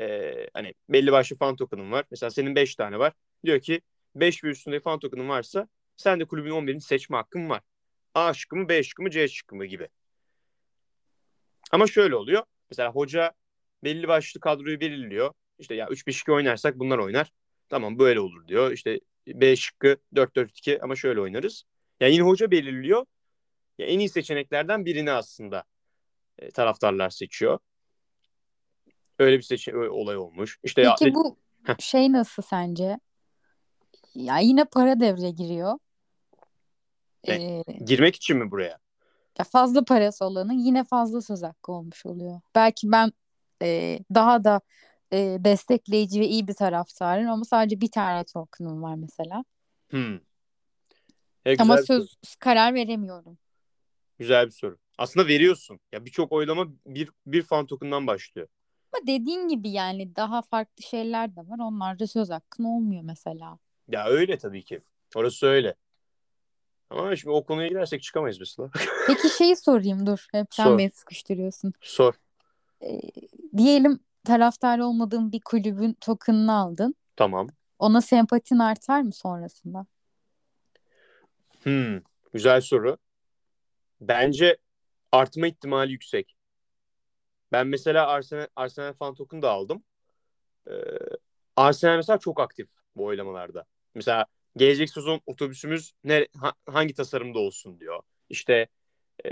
E, 0.00 0.34
hani 0.54 0.74
belli 0.88 1.12
başlı 1.12 1.36
fan 1.36 1.56
token'ın 1.56 1.92
var. 1.92 2.04
Mesela 2.10 2.30
senin 2.30 2.54
5 2.54 2.74
tane 2.76 2.98
var. 2.98 3.12
Diyor 3.44 3.60
ki 3.60 3.80
5 4.14 4.44
ve 4.44 4.48
üstünde 4.48 4.80
fan 4.80 4.98
token'ın 4.98 5.28
varsa 5.28 5.68
sen 5.96 6.20
de 6.20 6.24
kulübün 6.24 6.50
11'ini 6.50 6.80
seçme 6.80 7.16
hakkın 7.16 7.50
var. 7.50 7.60
A 8.14 8.34
şıkkı 8.34 8.56
mı, 8.56 8.68
B 8.68 8.82
şıkkı 8.82 9.02
mı, 9.02 9.10
C 9.10 9.28
şıkkı 9.28 9.56
mı 9.56 9.66
gibi. 9.66 9.88
Ama 11.72 11.86
şöyle 11.86 12.16
oluyor. 12.16 12.42
Mesela 12.70 12.90
hoca 12.92 13.32
belli 13.84 14.08
başlı 14.08 14.40
kadroyu 14.40 14.80
belirliyor. 14.80 15.32
İşte 15.58 15.74
ya 15.74 15.88
3-5-2 15.88 16.32
oynarsak 16.32 16.78
bunlar 16.78 16.98
oynar. 16.98 17.32
Tamam 17.68 17.98
böyle 17.98 18.20
olur 18.20 18.48
diyor. 18.48 18.72
İşte 18.72 19.00
B 19.26 19.56
şıkkı 19.56 19.96
4-4-2 20.14 20.78
ama 20.82 20.96
şöyle 20.96 21.20
oynarız. 21.20 21.64
Yani 22.00 22.12
yine 22.12 22.22
hoca 22.22 22.50
belirliyor. 22.50 23.06
Ya 23.78 23.86
en 23.86 23.98
iyi 23.98 24.08
seçeneklerden 24.08 24.84
birini 24.84 25.12
aslında 25.12 25.64
e, 26.38 26.50
taraftarlar 26.50 27.10
seçiyor. 27.10 27.58
Öyle 29.18 29.36
bir 29.38 29.42
seçim 29.42 29.90
olay 29.90 30.16
olmuş. 30.16 30.58
İşte 30.62 30.82
Peki 30.82 31.04
ya, 31.04 31.14
bu 31.14 31.38
şey 31.78 32.12
nasıl 32.12 32.42
sence? 32.42 32.98
Ya 34.14 34.38
yine 34.38 34.64
para 34.64 35.00
devreye 35.00 35.30
giriyor. 35.30 35.78
Ee, 37.28 37.62
girmek 37.84 38.16
için 38.16 38.36
mi 38.36 38.50
buraya? 38.50 38.81
Ya 39.38 39.44
fazla 39.44 39.84
parası 39.84 40.24
olanın 40.24 40.58
yine 40.58 40.84
fazla 40.84 41.20
söz 41.20 41.42
hakkı 41.42 41.72
olmuş 41.72 42.06
oluyor. 42.06 42.40
Belki 42.54 42.92
ben 42.92 43.12
e, 43.62 43.98
daha 44.14 44.44
da 44.44 44.60
e, 45.12 45.36
destekleyici 45.40 46.20
ve 46.20 46.26
iyi 46.26 46.48
bir 46.48 46.54
taraftarım 46.54 47.28
ama 47.28 47.44
sadece 47.44 47.80
bir 47.80 47.90
tane 47.90 48.24
token'ım 48.24 48.82
var 48.82 48.94
mesela. 48.94 49.44
Hmm. 49.90 50.18
Evet, 51.44 51.60
ama 51.60 51.76
söz 51.76 51.86
soru. 51.86 52.38
karar 52.38 52.74
veremiyorum. 52.74 53.38
Güzel 54.18 54.46
bir 54.46 54.50
soru. 54.50 54.78
Aslında 54.98 55.26
veriyorsun. 55.28 55.80
Ya 55.92 56.04
birçok 56.04 56.32
oylama 56.32 56.66
bir 56.86 57.10
bir 57.26 57.42
fan 57.42 57.66
token'dan 57.66 58.06
başlıyor. 58.06 58.48
Ama 58.92 59.06
dediğin 59.06 59.48
gibi 59.48 59.70
yani 59.70 60.16
daha 60.16 60.42
farklı 60.42 60.82
şeyler 60.82 61.36
de 61.36 61.40
var. 61.40 61.58
Onlarda 61.58 62.06
söz 62.06 62.30
hakkın 62.30 62.64
olmuyor 62.64 63.02
mesela. 63.02 63.58
Ya 63.88 64.06
öyle 64.06 64.38
tabii 64.38 64.64
ki. 64.64 64.80
Orası 65.14 65.46
öyle. 65.46 65.74
Ama 66.92 67.16
şimdi 67.16 67.34
o 67.34 67.44
konuya 67.44 67.68
girersek 67.68 68.02
çıkamayız 68.02 68.40
mesela. 68.40 68.70
Peki 69.06 69.28
şeyi 69.28 69.56
sorayım 69.56 70.06
dur. 70.06 70.26
Hep 70.32 70.46
sen 70.50 70.64
Sor. 70.64 70.78
beni 70.78 70.90
sıkıştırıyorsun. 70.90 71.72
Sor. 71.80 72.14
Ee, 72.82 73.00
diyelim 73.56 74.00
taraftar 74.24 74.78
olmadığın 74.78 75.32
bir 75.32 75.40
kulübün 75.40 75.92
token'ını 76.00 76.52
aldın. 76.52 76.94
Tamam. 77.16 77.48
Ona 77.78 78.00
sempatin 78.00 78.58
artar 78.58 79.00
mı 79.00 79.12
sonrasında? 79.12 79.86
Hmm, 81.62 82.00
güzel 82.32 82.60
soru. 82.60 82.96
Bence 84.00 84.56
artma 85.12 85.46
ihtimali 85.46 85.92
yüksek. 85.92 86.36
Ben 87.52 87.66
mesela 87.66 88.06
Arsenal, 88.06 88.46
Arsenal 88.56 88.92
fan 88.92 89.14
token 89.14 89.42
da 89.42 89.50
aldım. 89.50 89.84
Ee, 90.68 90.72
Arsenal 91.56 91.96
mesela 91.96 92.18
çok 92.18 92.40
aktif 92.40 92.68
bu 92.96 93.04
oylamalarda. 93.04 93.64
Mesela 93.94 94.26
gelecek 94.56 94.90
sezon 94.90 95.20
otobüsümüz 95.26 95.92
ne 96.04 96.26
ha, 96.36 96.52
hangi 96.66 96.94
tasarımda 96.94 97.38
olsun 97.38 97.80
diyor. 97.80 98.02
İşte 98.30 98.66
e, 99.24 99.30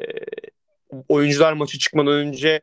oyuncular 1.08 1.52
maçı 1.52 1.78
çıkmadan 1.78 2.12
önce 2.12 2.60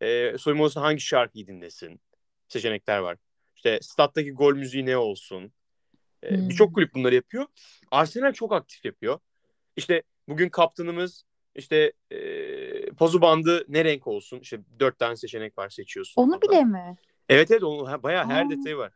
e, 0.00 0.38
soyunma 0.38 0.64
odasında 0.64 0.84
hangi 0.84 1.00
şarkıyı 1.00 1.46
dinlesin 1.46 2.00
seçenekler 2.48 2.98
var. 2.98 3.16
İşte 3.56 3.78
stat'taki 3.82 4.32
gol 4.32 4.54
müziği 4.54 4.86
ne 4.86 4.96
olsun. 4.96 5.52
E, 6.22 6.30
hmm. 6.30 6.48
Birçok 6.48 6.74
kulüp 6.74 6.94
bunları 6.94 7.14
yapıyor. 7.14 7.46
Arsenal 7.90 8.32
çok 8.32 8.52
aktif 8.52 8.84
yapıyor. 8.84 9.18
İşte 9.76 10.02
bugün 10.28 10.48
kaptanımız 10.48 11.24
işte 11.54 11.92
e, 12.10 12.90
pozu 12.90 13.20
bandı 13.20 13.64
ne 13.68 13.84
renk 13.84 14.06
olsun? 14.06 14.40
İşte 14.40 14.60
dört 14.80 14.98
tane 14.98 15.16
seçenek 15.16 15.58
var 15.58 15.68
seçiyorsun. 15.68 16.22
Onu 16.22 16.42
bile 16.42 16.64
mi? 16.64 16.96
Evet 17.28 17.50
evet 17.50 17.62
onu 17.62 18.02
bayağı 18.02 18.24
her 18.26 18.50
detayı 18.50 18.76
var. 18.76 18.92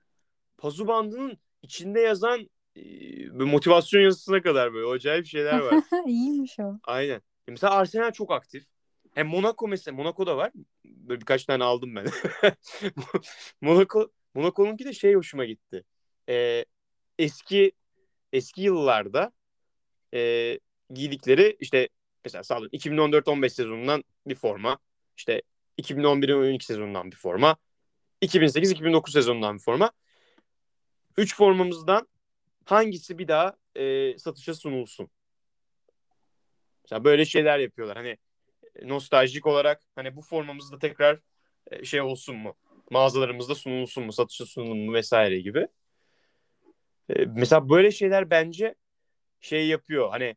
Pazu 0.59 0.89
bandının 0.89 1.39
içinde 1.63 2.01
yazan 2.01 2.51
e, 2.77 3.29
motivasyon 3.29 4.01
yazısına 4.03 4.43
kadar 4.43 4.75
böyle 4.75 4.87
acayip 4.87 5.27
şeyler 5.27 5.59
var. 5.59 5.75
İyiymiş 6.07 6.59
o. 6.59 6.79
Aynen. 6.85 7.23
Mesela 7.49 7.75
Arsenal 7.75 8.13
çok 8.13 8.33
aktif. 8.33 8.65
Hem 9.15 9.27
Monaco 9.27 9.69
mesela 9.69 9.97
Monaco'da 9.97 10.37
var. 10.37 10.53
Böyle 10.85 11.21
birkaç 11.21 11.45
tane 11.45 11.65
aldım 11.65 11.97
ben. 11.97 12.07
Monaco 13.61 14.11
Monaco'nunki 14.35 14.85
de 14.85 14.93
şey 14.93 15.15
hoşuma 15.15 15.45
gitti. 15.45 15.85
Ee, 16.29 16.65
eski 17.19 17.73
eski 18.33 18.63
yıllarda 18.63 19.33
e, 20.15 20.59
giydikleri 20.91 21.57
işte 21.61 21.89
mesela 22.25 22.45
sağ 22.45 22.57
2014-15 22.57 23.49
sezonundan 23.49 24.05
bir 24.27 24.35
forma. 24.35 24.79
İşte 25.17 25.43
2011-12 25.79 26.65
sezonundan 26.65 27.11
bir 27.11 27.17
forma. 27.17 27.57
2008-2009 28.23 29.11
sezonundan 29.11 29.55
bir 29.55 29.63
forma. 29.63 29.93
Üç 31.17 31.37
formamızdan 31.37 32.09
hangisi 32.65 33.19
bir 33.19 33.29
daha 33.29 33.57
e, 33.75 34.19
satışa 34.19 34.55
sunulsun? 34.55 35.11
Mesela 36.85 37.05
böyle 37.05 37.25
şeyler 37.25 37.59
yapıyorlar. 37.59 37.97
Hani 37.97 38.17
e, 38.77 38.89
nostaljik 38.89 39.47
olarak 39.47 39.83
hani 39.95 40.17
bu 40.17 40.23
formamızda 40.23 40.79
tekrar 40.79 41.21
e, 41.71 41.85
şey 41.85 42.01
olsun 42.01 42.37
mu? 42.37 42.55
Mağazalarımızda 42.91 43.55
sunulsun 43.55 44.05
mu? 44.05 44.13
Satışa 44.13 44.47
sunulsun 44.47 44.79
mu? 44.79 44.95
Vesaire 44.95 45.41
gibi. 45.41 45.69
E, 47.09 47.25
mesela 47.25 47.69
böyle 47.69 47.91
şeyler 47.91 48.31
bence 48.31 48.75
şey 49.41 49.69
yapıyor. 49.69 50.11
Hani 50.11 50.37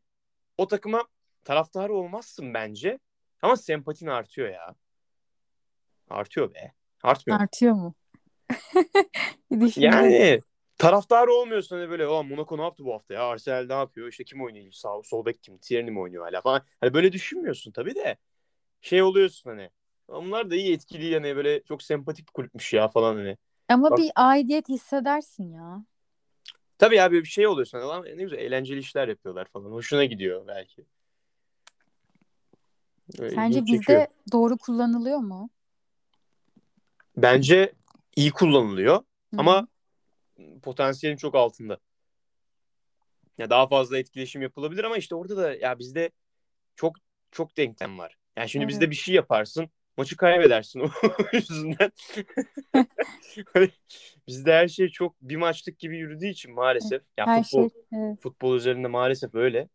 o 0.58 0.66
takıma 0.66 1.04
taraftarı 1.44 1.94
olmazsın 1.94 2.54
bence. 2.54 2.98
Ama 3.42 3.56
sempatin 3.56 4.06
artıyor 4.06 4.48
ya. 4.48 4.74
Artıyor 6.10 6.54
be. 6.54 6.72
Artmıyor. 7.02 7.40
Artıyor 7.40 7.74
mu? 7.74 7.94
yani 9.76 10.40
taraftarı 10.78 11.32
olmuyorsun 11.32 11.76
hani 11.76 11.90
böyle 11.90 12.06
o 12.06 12.24
Monaco 12.24 12.58
ne 12.58 12.62
yaptı 12.62 12.84
bu 12.84 12.94
hafta 12.94 13.14
ya 13.14 13.22
Arsenal 13.28 13.66
ne 13.66 13.72
yapıyor 13.72 14.08
işte 14.08 14.24
kim 14.24 14.42
oynuyor 14.44 14.72
sağ 14.72 15.02
sol 15.04 15.26
bek 15.26 15.42
kim 15.42 15.58
Tierney 15.58 15.90
mi 15.90 16.00
oynuyor 16.00 16.24
hala 16.24 16.40
falan 16.40 16.62
hani 16.80 16.94
böyle 16.94 17.12
düşünmüyorsun 17.12 17.72
tabii 17.72 17.94
de 17.94 18.16
şey 18.80 19.02
oluyorsun 19.02 19.50
hani 19.50 19.70
onlar 20.08 20.50
da 20.50 20.54
iyi 20.56 20.74
etkili 20.74 21.06
yani 21.06 21.36
böyle 21.36 21.62
çok 21.62 21.82
sempatik 21.82 22.26
bir 22.28 22.32
kulüpmüş 22.32 22.72
ya 22.72 22.88
falan 22.88 23.16
hani. 23.16 23.36
Ama 23.68 23.90
Bak, 23.90 23.98
bir 23.98 24.10
aidiyet 24.16 24.68
hissedersin 24.68 25.52
ya. 25.52 25.84
Tabii 26.78 26.96
ya 26.96 27.12
bir 27.12 27.24
şey 27.24 27.46
oluyorsun 27.46 27.80
hani 27.80 28.18
ne 28.18 28.22
güzel 28.22 28.38
eğlenceli 28.38 28.78
işler 28.78 29.08
yapıyorlar 29.08 29.48
falan 29.52 29.70
hoşuna 29.70 30.04
gidiyor 30.04 30.46
belki. 30.46 30.84
Öyle 33.18 33.34
Sence 33.34 33.66
bizde 33.66 33.76
çekiyor. 33.78 34.06
doğru 34.32 34.58
kullanılıyor 34.58 35.18
mu? 35.18 35.50
Bence 37.16 37.72
iyi 38.16 38.30
kullanılıyor 38.30 38.94
Hı-hı. 38.94 39.40
ama 39.40 39.68
potansiyelin 40.62 41.16
çok 41.16 41.34
altında. 41.34 41.78
Ya 43.38 43.50
daha 43.50 43.68
fazla 43.68 43.98
etkileşim 43.98 44.42
yapılabilir 44.42 44.84
ama 44.84 44.96
işte 44.96 45.14
orada 45.14 45.36
da 45.36 45.54
ya 45.54 45.78
bizde 45.78 46.10
çok 46.76 46.96
çok 47.30 47.56
denklem 47.56 47.98
var. 47.98 48.18
Yani 48.36 48.48
şimdi 48.48 48.62
evet. 48.64 48.72
bizde 48.72 48.90
bir 48.90 48.96
şey 48.96 49.14
yaparsın, 49.14 49.70
maçı 49.96 50.16
kaybedersin 50.16 50.80
o 50.80 50.90
yüzünden. 51.32 51.92
bizde 54.26 54.52
her 54.52 54.68
şey 54.68 54.88
çok 54.88 55.20
bir 55.22 55.36
maçlık 55.36 55.78
gibi 55.78 55.98
yürüdüğü 55.98 56.26
için 56.26 56.54
maalesef. 56.54 57.02
Ya 57.16 57.26
her 57.26 57.42
futbol 57.42 57.70
şey, 57.70 57.82
evet. 57.92 58.20
futbol 58.20 58.56
üzerinde 58.56 58.88
maalesef 58.88 59.34
öyle. 59.34 59.68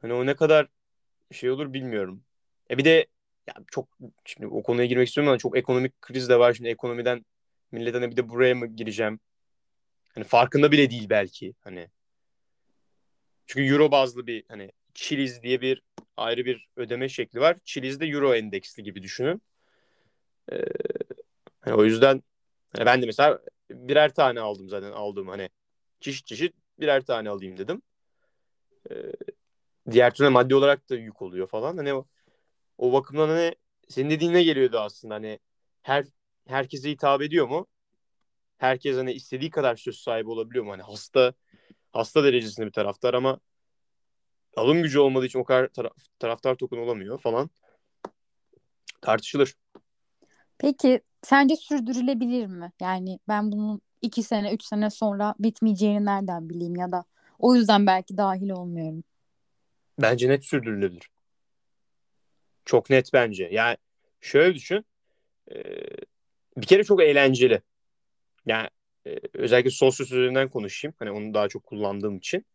Hani 0.00 0.12
o 0.12 0.26
ne 0.26 0.36
kadar 0.36 0.68
şey 1.32 1.50
olur 1.50 1.72
bilmiyorum. 1.72 2.24
E 2.70 2.78
bir 2.78 2.84
de 2.84 3.06
ya 3.46 3.54
çok 3.70 3.98
şimdi 4.24 4.46
o 4.46 4.62
konuya 4.62 4.86
girmek 4.86 5.08
istiyorum 5.08 5.28
ama 5.28 5.38
çok 5.38 5.56
ekonomik 5.56 6.02
kriz 6.02 6.28
de 6.28 6.38
var 6.38 6.52
şimdi 6.52 6.70
ekonomiden 6.70 7.24
milletten 7.74 8.00
hani 8.00 8.10
bir 8.10 8.16
de 8.16 8.28
buraya 8.28 8.54
mı 8.54 8.66
gireceğim? 8.66 9.20
Hani 10.14 10.24
farkında 10.24 10.72
bile 10.72 10.90
değil 10.90 11.06
belki 11.10 11.54
hani. 11.60 11.88
Çünkü 13.46 13.72
euro 13.72 13.90
bazlı 13.90 14.26
bir 14.26 14.44
hani 14.48 14.70
Chiliz 14.94 15.42
diye 15.42 15.60
bir 15.60 15.82
ayrı 16.16 16.44
bir 16.44 16.68
ödeme 16.76 17.08
şekli 17.08 17.40
var. 17.40 17.56
Chiliz 17.64 18.00
de 18.00 18.06
euro 18.06 18.34
endeksli 18.34 18.82
gibi 18.82 19.02
düşünün. 19.02 19.42
Ee, 20.52 20.64
hani 21.60 21.74
o 21.74 21.84
yüzden 21.84 22.22
hani 22.76 22.86
ben 22.86 23.02
de 23.02 23.06
mesela 23.06 23.40
birer 23.70 24.14
tane 24.14 24.40
aldım 24.40 24.68
zaten 24.68 24.92
aldığım 24.92 25.28
hani 25.28 25.48
çeşit 26.00 26.26
çeşit 26.26 26.54
birer 26.80 27.04
tane 27.04 27.28
alayım 27.28 27.58
dedim. 27.58 27.82
Ee, 28.90 28.94
diğer 29.90 30.14
türlü 30.14 30.28
maddi 30.28 30.54
olarak 30.54 30.90
da 30.90 30.96
yük 30.96 31.22
oluyor 31.22 31.46
falan. 31.46 31.76
Hani 31.76 31.94
o, 31.94 32.06
o 32.78 32.92
bakımdan 32.92 33.28
hani 33.28 33.54
senin 33.88 34.10
dediğine 34.10 34.42
geliyordu 34.42 34.78
aslında 34.78 35.14
hani 35.14 35.38
her 35.82 36.04
herkese 36.46 36.90
hitap 36.90 37.22
ediyor 37.22 37.48
mu? 37.48 37.66
herkes 38.64 38.96
hani 38.96 39.12
istediği 39.12 39.50
kadar 39.50 39.76
söz 39.76 39.96
sahibi 39.96 40.30
olabiliyor 40.30 40.64
mu? 40.64 40.72
Hani 40.72 40.82
hasta 40.82 41.32
hasta 41.92 42.24
derecesinde 42.24 42.66
bir 42.66 42.72
taraftar 42.72 43.14
ama 43.14 43.40
alım 44.56 44.82
gücü 44.82 44.98
olmadığı 44.98 45.26
için 45.26 45.38
o 45.38 45.44
kadar 45.44 45.68
taraf, 45.68 45.92
taraftar 46.18 46.54
token 46.54 46.76
olamıyor 46.76 47.18
falan. 47.18 47.50
Tartışılır. 49.00 49.54
Peki 50.58 51.00
sence 51.22 51.56
sürdürülebilir 51.56 52.46
mi? 52.46 52.72
Yani 52.80 53.18
ben 53.28 53.52
bunun 53.52 53.80
iki 54.02 54.22
sene, 54.22 54.54
üç 54.54 54.64
sene 54.64 54.90
sonra 54.90 55.34
bitmeyeceğini 55.38 56.04
nereden 56.04 56.48
bileyim 56.50 56.76
ya 56.76 56.92
da 56.92 57.04
o 57.38 57.54
yüzden 57.54 57.86
belki 57.86 58.16
dahil 58.16 58.50
olmuyorum. 58.50 59.04
Bence 59.98 60.28
net 60.28 60.44
sürdürülebilir. 60.44 61.10
Çok 62.64 62.90
net 62.90 63.12
bence. 63.12 63.48
Yani 63.52 63.76
şöyle 64.20 64.54
düşün. 64.54 64.84
E, 65.50 65.56
bir 66.56 66.66
kere 66.66 66.84
çok 66.84 67.02
eğlenceli. 67.02 67.62
Yani 68.46 68.68
e, 69.06 69.20
özellikle 69.32 69.70
sosyal 69.70 70.06
üzerinden 70.06 70.48
konuşayım. 70.48 70.94
Hani 70.98 71.10
onu 71.10 71.34
daha 71.34 71.48
çok 71.48 71.64
kullandığım 71.64 72.16
için. 72.16 72.46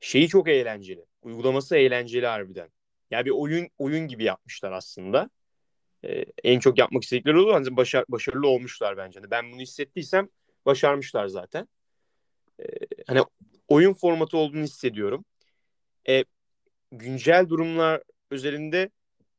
Şeyi 0.00 0.28
çok 0.28 0.48
eğlenceli. 0.48 1.04
Uygulaması 1.22 1.76
eğlenceli 1.76 2.26
harbiden. 2.26 2.68
Yani 3.10 3.24
bir 3.24 3.30
oyun 3.30 3.68
oyun 3.78 4.08
gibi 4.08 4.24
yapmışlar 4.24 4.72
aslında. 4.72 5.30
Ee, 6.04 6.24
en 6.44 6.58
çok 6.60 6.78
yapmak 6.78 7.02
istedikleri 7.02 7.38
oldu. 7.38 7.54
Hani 7.54 7.76
başar, 7.76 8.04
başarılı 8.08 8.48
olmuşlar 8.48 8.96
bence. 8.96 9.20
Hani 9.20 9.30
ben 9.30 9.52
bunu 9.52 9.60
hissettiysem 9.60 10.28
başarmışlar 10.66 11.26
zaten. 11.26 11.68
Ee, 12.60 12.64
hani 13.06 13.20
oyun 13.68 13.94
formatı 13.94 14.36
olduğunu 14.36 14.62
hissediyorum. 14.62 15.24
E, 16.08 16.24
güncel 16.92 17.48
durumlar 17.48 18.02
üzerinde 18.30 18.90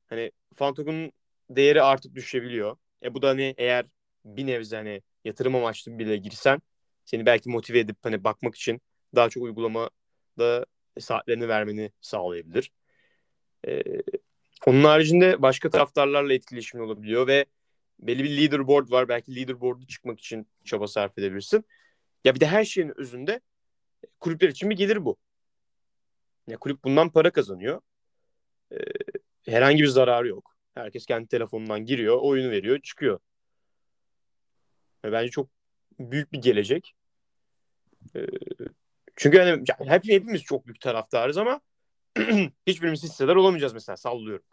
hani 0.07 0.31
Fantokun'un 0.55 1.11
değeri 1.49 1.81
artık 1.81 2.15
düşebiliyor. 2.15 2.77
E 3.03 3.13
bu 3.13 3.21
da 3.21 3.29
hani 3.29 3.55
eğer 3.57 3.85
bir 4.25 4.47
nebze 4.47 4.75
hani 4.75 5.01
yatırım 5.25 5.55
amaçlı 5.55 5.99
bile 5.99 6.17
girsen 6.17 6.61
seni 7.05 7.25
belki 7.25 7.49
motive 7.49 7.79
edip 7.79 7.97
hani 8.01 8.23
bakmak 8.23 8.55
için 8.55 8.81
daha 9.15 9.29
çok 9.29 9.43
uygulamada 9.43 10.65
saatlerini 10.99 11.47
vermeni 11.47 11.91
sağlayabilir. 12.01 12.71
Ee, 13.67 13.83
onun 14.65 14.83
haricinde 14.83 15.41
başka 15.41 15.69
taraftarlarla 15.69 16.33
etkileşimin 16.33 16.83
olabiliyor 16.83 17.27
ve 17.27 17.45
belli 17.99 18.23
bir 18.23 18.37
leaderboard 18.37 18.91
var. 18.91 19.09
Belki 19.09 19.35
leaderboard'u 19.35 19.87
çıkmak 19.87 20.19
için 20.19 20.47
çaba 20.65 20.87
sarf 20.87 21.17
edebilirsin. 21.17 21.65
Ya 22.25 22.35
bir 22.35 22.39
de 22.39 22.47
her 22.47 22.65
şeyin 22.65 22.93
özünde 22.99 23.41
kulüpler 24.19 24.49
için 24.49 24.69
bir 24.69 24.75
gelir 24.75 25.05
bu. 25.05 25.17
Ya 26.47 26.57
kulüp 26.57 26.83
bundan 26.83 27.09
para 27.09 27.31
kazanıyor. 27.31 27.81
Ee, 28.71 28.77
herhangi 29.45 29.83
bir 29.83 29.87
zararı 29.87 30.27
yok. 30.27 30.48
Herkes 30.79 31.05
kendi 31.05 31.27
telefonundan 31.27 31.85
giriyor, 31.85 32.17
oyunu 32.21 32.51
veriyor, 32.51 32.79
çıkıyor. 32.79 33.19
Ve 35.05 35.11
bence 35.11 35.31
çok 35.31 35.49
büyük 35.99 36.33
bir 36.33 36.41
gelecek. 36.41 36.95
Ee, 38.15 38.25
çünkü 39.15 39.39
hani 39.39 39.49
yani 39.49 39.89
hep, 39.89 40.05
hepimiz 40.05 40.41
çok 40.41 40.65
büyük 40.65 40.81
taraftarız 40.81 41.37
ama 41.37 41.61
hiçbirimiz 42.67 43.03
hissedar 43.03 43.35
olamayacağız 43.35 43.73
mesela 43.73 43.97
sallıyorum. 43.97 44.45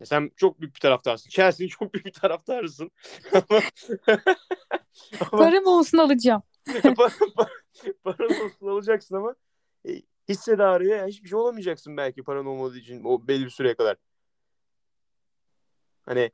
Ya 0.00 0.06
sen 0.06 0.30
çok 0.36 0.60
büyük 0.60 0.74
bir 0.74 0.80
taraftarsın. 0.80 1.30
Chelsea'nin 1.30 1.68
çok 1.78 1.94
büyük 1.94 2.06
bir 2.06 2.12
taraftarısın. 2.12 2.90
ama, 5.20 5.30
Param 5.30 5.66
olsun 5.66 5.98
alacağım. 5.98 6.42
paran 8.04 8.44
olsun 8.44 8.68
alacaksın 8.68 9.16
ama 9.16 9.34
e, 9.88 10.02
hissedarı 10.28 10.86
ya 10.86 11.06
hiçbir 11.06 11.28
şey 11.28 11.38
olamayacaksın 11.38 11.96
belki 11.96 12.22
paran 12.22 12.46
olmadığı 12.46 12.78
için 12.78 13.04
o 13.04 13.28
belli 13.28 13.44
bir 13.44 13.50
süreye 13.50 13.74
kadar. 13.74 13.96
Hani 16.10 16.30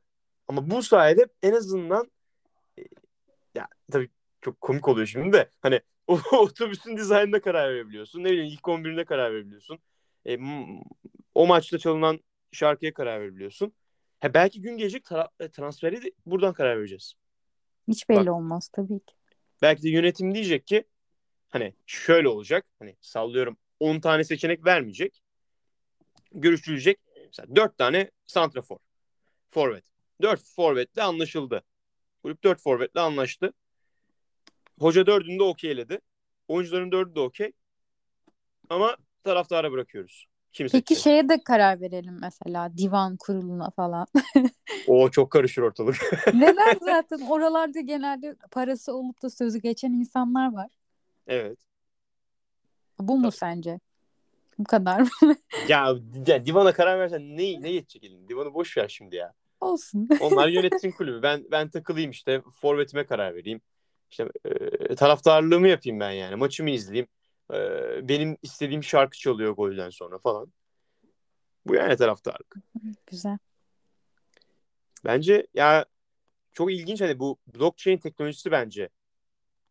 ama 0.47 0.69
bu 0.69 0.83
sayede 0.83 1.27
en 1.43 1.53
azından 1.53 2.11
e, 2.79 2.81
ya 3.55 3.67
tabii 3.91 4.09
çok 4.41 4.61
komik 4.61 4.87
oluyor 4.87 5.07
şimdi 5.07 5.33
de 5.33 5.49
hani 5.61 5.81
o, 6.07 6.19
otobüsün 6.37 6.97
dizaynına 6.97 7.41
karar 7.41 7.73
verebiliyorsun. 7.73 8.23
Ne 8.23 8.31
bileyim 8.31 8.53
ilk 8.53 8.61
11'ine 8.67 9.05
karar 9.05 9.33
verebiliyorsun. 9.33 9.79
E, 10.27 10.37
o 11.35 11.47
maçta 11.47 11.77
çalınan 11.77 12.19
şarkıya 12.51 12.93
karar 12.93 13.21
verebiliyorsun. 13.21 13.73
Ha, 14.19 14.33
belki 14.33 14.61
gün 14.61 14.77
gelecek 14.77 15.03
tra- 15.05 15.29
e, 15.39 15.49
transferi 15.49 16.03
de 16.03 16.11
buradan 16.25 16.53
karar 16.53 16.77
vereceğiz. 16.77 17.13
Hiç 17.87 18.09
belli 18.09 18.19
Bak, 18.19 18.35
olmaz 18.35 18.69
tabii 18.73 18.99
ki. 18.99 19.15
Belki 19.61 19.83
de 19.83 19.89
yönetim 19.89 20.33
diyecek 20.35 20.67
ki 20.67 20.83
hani 21.49 21.73
şöyle 21.85 22.27
olacak. 22.27 22.65
Hani 22.79 22.95
sallıyorum 23.01 23.57
10 23.79 23.99
tane 23.99 24.23
seçenek 24.23 24.65
vermeyecek. 24.65 25.23
Görüşülecek. 26.31 26.99
Mesela 27.25 27.55
4 27.55 27.77
tane 27.77 28.11
santrafor. 28.27 28.86
Forvet. 29.49 29.85
4 30.21 30.43
forvetle 30.43 31.03
anlaşıldı. 31.03 31.63
Kulüp 32.21 32.43
4 32.43 32.61
forvetle 32.61 32.99
anlaştı. 32.99 33.53
Hoca 34.79 35.05
dördünü 35.05 35.39
de 35.39 35.43
okeyledi. 35.43 35.99
Oyuncuların 36.47 36.91
dördü 36.91 37.15
de 37.15 37.19
okey. 37.19 37.51
Ama 38.69 38.97
taraftara 39.23 39.71
bırakıyoruz. 39.71 40.27
Kim 40.51 40.67
Peki 40.67 40.77
seçecek? 40.77 41.03
şeye 41.03 41.29
de 41.29 41.43
karar 41.43 41.81
verelim 41.81 42.17
mesela 42.21 42.77
divan 42.77 43.17
kuruluna 43.17 43.69
falan. 43.69 44.07
o 44.87 45.11
çok 45.11 45.31
karışır 45.31 45.61
ortalık. 45.61 45.95
Neden 46.33 46.77
zaten 46.81 47.19
oralarda 47.19 47.79
genelde 47.79 48.35
parası 48.51 48.93
olup 48.93 49.21
da 49.21 49.29
sözü 49.29 49.59
geçen 49.59 49.91
insanlar 49.91 50.53
var. 50.53 50.69
Evet. 51.27 51.59
Bu 52.99 53.19
mu 53.19 53.31
sence? 53.31 53.79
Bu 54.59 54.63
kadar 54.63 54.99
mı? 54.99 55.35
ya, 55.67 55.95
ya 56.27 56.45
divana 56.45 56.73
karar 56.73 56.99
versen 56.99 57.37
ne 57.37 57.61
ne 57.61 57.69
yetecek 57.69 58.03
elin? 58.03 58.27
Divanı 58.27 58.53
boş 58.53 58.77
ver 58.77 58.87
şimdi 58.87 59.15
ya. 59.15 59.33
Olsun. 59.61 60.09
Onlar 60.21 60.47
yönetsin 60.47 60.91
kulübü. 60.91 61.21
Ben 61.21 61.45
ben 61.51 61.69
takılayım 61.69 62.11
işte. 62.11 62.41
Forvetime 62.61 63.05
karar 63.05 63.35
vereyim. 63.35 63.61
İşte 64.11 64.29
e, 64.45 64.95
taraftarlığımı 64.95 65.67
yapayım 65.67 65.99
ben 65.99 66.11
yani. 66.11 66.35
Maçımı 66.35 66.69
izleyeyim. 66.69 67.07
E, 67.53 67.57
benim 68.09 68.37
istediğim 68.41 68.83
şarkı 68.83 69.17
çalıyor 69.17 69.51
golden 69.55 69.89
sonra 69.89 70.19
falan. 70.19 70.53
Bu 71.65 71.75
yani 71.75 71.97
taraftarlık. 71.97 72.55
Güzel. 73.07 73.37
Bence 75.05 75.47
ya 75.53 75.85
çok 76.53 76.71
ilginç 76.71 77.01
hani 77.01 77.19
bu 77.19 77.37
blockchain 77.47 77.97
teknolojisi 77.97 78.51
bence 78.51 78.89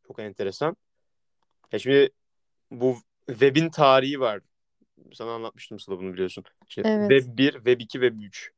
çok 0.06 0.18
enteresan. 0.18 0.76
Ya 1.72 1.78
şimdi 1.78 2.10
bu 2.70 2.96
web'in 3.28 3.70
tarihi 3.70 4.20
var. 4.20 4.40
Sana 5.12 5.30
anlatmıştım 5.30 5.80
Sıla 5.80 5.98
bunu 5.98 6.12
biliyorsun. 6.12 6.44
İşte 6.68 6.82
evet. 6.84 7.10
Web 7.10 7.38
1, 7.38 7.52
Web 7.52 7.80
2, 7.80 7.92
Web 7.92 8.20
3. 8.20 8.52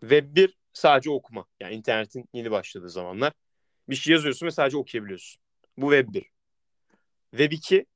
Web 0.00 0.36
1 0.36 0.58
sadece 0.72 1.10
okuma. 1.10 1.46
Yani 1.60 1.74
internetin 1.74 2.28
yeni 2.32 2.50
başladığı 2.50 2.90
zamanlar. 2.90 3.32
Bir 3.88 3.94
şey 3.94 4.12
yazıyorsun 4.12 4.46
ve 4.46 4.50
sadece 4.50 4.76
okuyabiliyorsun. 4.76 5.42
Bu 5.76 5.90
Web 5.90 6.14
1. 6.14 6.30
Web 7.30 7.52
2 7.52 7.86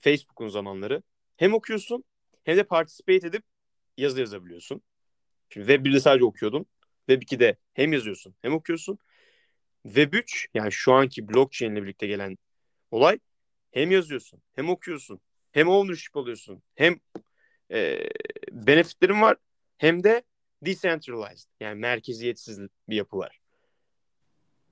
Facebook'un 0.00 0.48
zamanları. 0.48 1.02
Hem 1.36 1.54
okuyorsun 1.54 2.04
hem 2.44 2.56
de 2.56 2.64
participate 2.64 3.26
edip 3.26 3.42
yazı 3.96 4.20
yazabiliyorsun. 4.20 4.82
Şimdi 5.48 5.66
Web 5.66 5.86
1'de 5.86 6.00
sadece 6.00 6.24
okuyordun. 6.24 6.66
Web 7.08 7.22
2'de 7.22 7.56
hem 7.74 7.92
yazıyorsun 7.92 8.34
hem 8.42 8.54
okuyorsun. 8.54 8.98
Web 9.82 10.14
3 10.14 10.46
yani 10.54 10.72
şu 10.72 10.92
anki 10.92 11.28
blockchain 11.28 11.72
ile 11.72 11.82
birlikte 11.82 12.06
gelen 12.06 12.38
olay 12.90 13.18
hem 13.70 13.90
yazıyorsun 13.90 14.42
hem 14.54 14.70
okuyorsun 14.70 15.20
hem 15.54 15.68
ownership 15.68 16.16
alıyorsun 16.16 16.62
hem 16.74 17.00
e, 17.72 18.08
benefitlerin 18.50 19.20
var 19.20 19.36
hem 19.78 20.04
de 20.04 20.22
decentralized 20.62 21.50
yani 21.60 21.80
merkeziyetsiz 21.80 22.60
bir 22.88 22.96
yapı 22.96 23.16
var. 23.16 23.40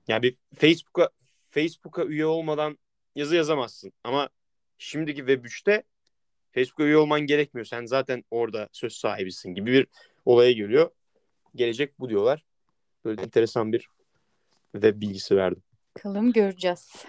Yani 0.07 0.23
bir 0.23 0.35
Facebook'a 0.55 1.09
Facebook'a 1.49 2.03
üye 2.05 2.25
olmadan 2.25 2.77
yazı 3.15 3.35
yazamazsın 3.35 3.93
ama 4.03 4.29
şimdiki 4.77 5.17
Web 5.17 5.45
3'te 5.45 5.83
Facebook'a 6.51 6.83
üye 6.83 6.97
olman 6.97 7.21
gerekmiyor. 7.21 7.65
Sen 7.65 7.85
zaten 7.85 8.23
orada 8.31 8.69
söz 8.71 8.93
sahibisin 8.93 9.53
gibi 9.53 9.71
bir 9.71 9.87
olaya 10.25 10.51
geliyor. 10.51 10.91
Gelecek 11.55 11.99
bu 11.99 12.09
diyorlar. 12.09 12.45
Böyle 13.05 13.21
enteresan 13.21 13.73
bir 13.73 13.87
web 14.71 15.01
bilgisi 15.01 15.35
verdim. 15.35 15.63
Bakalım 15.97 16.31
göreceğiz. 16.31 17.05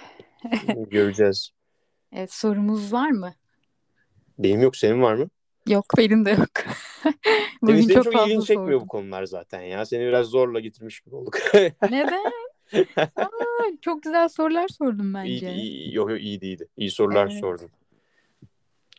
göreceğiz. 0.91 1.51
Evet 2.17 2.33
sorumuz 2.33 2.93
var 2.93 3.11
mı? 3.11 3.35
Benim 4.39 4.61
yok. 4.61 4.77
Senin 4.77 5.03
var 5.03 5.15
mı? 5.15 5.29
Yok 5.69 5.85
benim 5.99 6.25
de 6.25 6.31
yok. 6.31 6.49
Bugün 7.63 7.81
senin 7.81 7.95
çok, 7.95 8.05
çok 8.13 8.27
ilgini 8.27 8.45
çekmiyor 8.45 8.81
bu 8.81 8.87
konular 8.87 9.25
zaten 9.25 9.61
ya. 9.61 9.87
Seni 9.87 10.07
biraz 10.07 10.27
zorla 10.27 10.61
getirmiş 10.61 11.01
gibi 11.01 11.15
olduk. 11.15 11.37
Neden? 11.83 12.33
Aa, 12.97 13.29
çok 13.81 14.03
güzel 14.03 14.29
sorular 14.29 14.69
sordum 14.69 15.15
bence. 15.15 15.55
İyi, 15.55 15.71
iyi, 15.71 15.95
yok 15.95 16.11
yok 16.11 16.21
iyiydi 16.21 16.47
iyiydi. 16.47 16.69
İyi 16.77 16.91
sorular 16.91 17.27
evet. 17.27 17.41
sordun. 17.41 17.71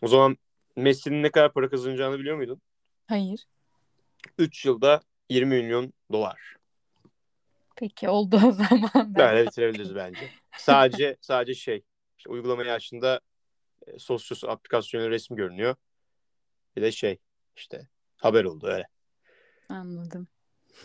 O 0.01 0.07
zaman 0.07 0.37
Messi'nin 0.75 1.23
ne 1.23 1.31
kadar 1.31 1.53
para 1.53 1.69
kazanacağını 1.69 2.19
biliyor 2.19 2.37
muydun? 2.37 2.61
Hayır. 3.07 3.47
3 4.37 4.65
yılda 4.65 5.01
20 5.29 5.55
milyon 5.55 5.93
dolar. 6.11 6.55
Peki 7.75 8.09
oldu 8.09 8.39
o 8.45 8.51
zaman. 8.51 9.15
Böyle 9.15 9.45
bitirebiliriz 9.45 9.95
bence. 9.95 10.29
Sadece 10.57 11.17
sadece 11.21 11.53
şey 11.53 11.83
işte 12.17 12.29
uygulamayı 12.29 12.71
açtığında 12.71 13.21
e, 13.87 13.99
Sosyos 13.99 14.43
aplikasyonu 14.43 15.09
resmi 15.09 15.37
görünüyor. 15.37 15.75
Bir 16.75 16.81
de 16.81 16.91
şey 16.91 17.17
işte 17.55 17.87
haber 18.17 18.43
oldu 18.43 18.67
öyle. 18.67 18.87
Anladım. 19.69 20.27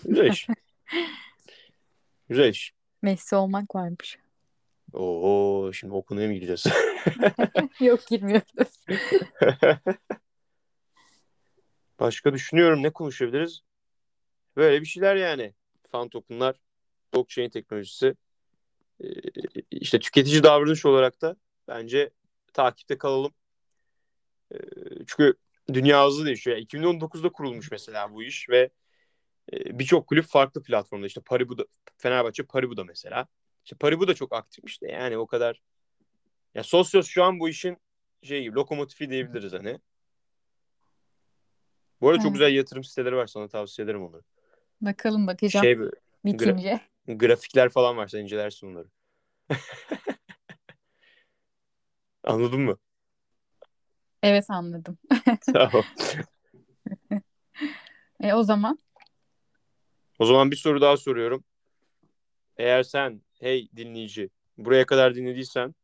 Güzel 0.05 0.33
iş. 0.33 0.47
Güzel 2.29 2.49
iş. 2.49 2.75
Messi 3.03 3.37
olmak 3.37 3.75
varmış. 3.75 4.19
Oo 4.93 5.71
şimdi 5.73 5.95
o 5.95 6.03
konuya 6.03 6.29
mı 6.29 6.35
gireceğiz? 6.35 6.67
Yok 7.81 8.07
girmiyoruz. 8.07 8.85
Başka 12.01 12.35
düşünüyorum 12.35 12.83
ne 12.83 12.91
konuşabiliriz? 12.91 13.61
Böyle 14.57 14.81
bir 14.81 14.87
şeyler 14.87 15.17
yani. 15.17 15.55
Fan 15.91 16.09
tokenlar, 16.09 16.57
blockchain 17.15 17.51
teknolojisi. 17.51 18.17
Ee, 19.05 19.07
işte 19.71 19.99
tüketici 19.99 20.43
davranış 20.43 20.87
olarak 20.87 21.21
da 21.21 21.37
bence 21.69 22.11
takipte 22.53 22.99
kalalım. 22.99 23.33
Ee, 24.55 24.59
çünkü 25.07 25.35
dünya 25.73 26.07
hızlı 26.07 26.27
değişiyor. 26.27 26.57
2019'da 26.57 27.33
kurulmuş 27.33 27.71
mesela 27.71 28.13
bu 28.13 28.23
iş 28.23 28.49
ve 28.49 28.71
e, 29.53 29.79
birçok 29.79 30.07
kulüp 30.07 30.25
farklı 30.27 30.63
platformda. 30.63 31.07
İşte 31.07 31.21
Paribu'da, 31.21 31.67
Fenerbahçe 31.99 32.43
Paribu'da 32.43 32.85
mesela. 32.85 33.27
İşte 33.65 33.77
Paribu 33.77 34.09
da 34.09 34.15
çok 34.15 34.33
aktifmiş 34.33 34.83
de 34.83 34.89
yani 34.89 35.19
o 35.19 35.27
kadar. 35.27 35.63
Ya 36.55 36.63
Sosyos 36.63 37.07
şu 37.07 37.25
an 37.25 37.41
bu 37.41 37.49
işin 37.49 37.79
şey 38.23 38.43
gibi 38.43 38.55
lokomotifi 38.55 39.11
diyebiliriz 39.11 39.53
hani. 39.53 39.79
Bu 42.01 42.09
arada 42.09 42.19
çok 42.19 42.27
Evet. 42.27 42.33
güzel 42.35 42.55
yatırım 42.55 42.85
siteleri 42.85 43.17
var 43.17 43.27
sana 43.27 43.49
tavsiye 43.49 43.85
ederim 43.85 44.03
onları. 44.03 44.23
Bakalım 44.81 45.27
bakacağım 45.27 45.65
Şey 45.65 45.79
bitince. 46.25 46.81
grafikler 47.07 47.69
falan 47.69 47.97
var 47.97 48.09
sen 48.09 48.19
incelersin 48.19 48.67
onları. 48.67 48.89
Anladın 52.25 52.61
mı? 52.61 52.77
Evet 54.23 54.51
anladım. 54.51 54.99
Tamam. 55.53 55.85
E, 58.21 58.35
o 58.35 58.43
zaman 58.43 58.79
O 60.19 60.25
zaman 60.27 60.51
bir 60.51 60.57
soru 60.57 60.81
daha 60.81 60.97
soruyorum. 60.97 61.45
Eğer 62.57 62.83
sen 62.83 63.23
hey 63.41 63.69
dinleyici 63.77 64.31
buraya 64.59 64.87
kadar 64.87 65.15
dinlediysen 65.15 65.75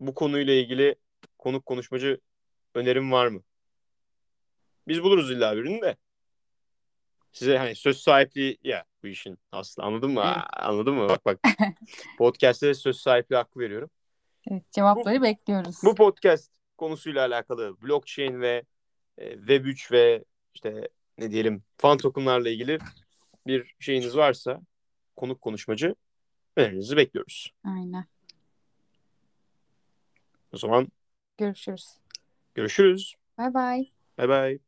bu 0.00 0.14
konuyla 0.14 0.52
ilgili 0.52 0.94
konuk 1.38 1.66
konuşmacı 1.66 2.20
önerim 2.74 3.12
var 3.12 3.26
mı? 3.26 3.42
Biz 4.88 5.02
buluruz 5.02 5.30
illa 5.30 5.56
birini 5.56 5.82
de. 5.82 5.96
Size 7.32 7.58
hani 7.58 7.74
söz 7.74 8.00
sahipliği 8.00 8.58
ya 8.64 8.84
bu 9.02 9.06
işin 9.06 9.38
aslında 9.52 9.88
anladın 9.88 10.10
mı? 10.10 10.20
Aa, 10.20 10.46
Anladın 10.52 10.94
mı? 10.94 11.08
Bak 11.08 11.24
bak. 11.24 11.40
Podcast'te 12.18 12.74
söz 12.74 12.96
sahipliği 12.96 13.36
hakkı 13.36 13.60
veriyorum. 13.60 13.90
Evet, 14.50 14.72
cevapları 14.72 15.22
bekliyoruz. 15.22 15.76
Bu 15.84 15.94
podcast 15.94 16.52
konusuyla 16.76 17.26
alakalı 17.26 17.82
blockchain 17.82 18.40
ve 18.40 18.62
e, 19.18 19.32
Web3 19.32 19.92
ve 19.92 20.24
işte 20.54 20.88
ne 21.18 21.30
diyelim 21.30 21.62
fan 21.76 21.98
tokenlarla 21.98 22.48
ilgili 22.48 22.78
bir 23.46 23.74
şeyiniz 23.78 24.16
varsa 24.16 24.60
konuk 25.16 25.40
konuşmacı 25.40 25.94
önerinizi 26.56 26.96
bekliyoruz. 26.96 27.52
Aynen. 27.64 28.04
O 30.52 30.56
zaman 30.56 30.88
Görüşürüz. 31.38 31.98
görüşürüz. 32.54 33.14
Bay 33.38 33.54
bay. 33.54 33.90
Bay 34.18 34.28
bay. 34.28 34.58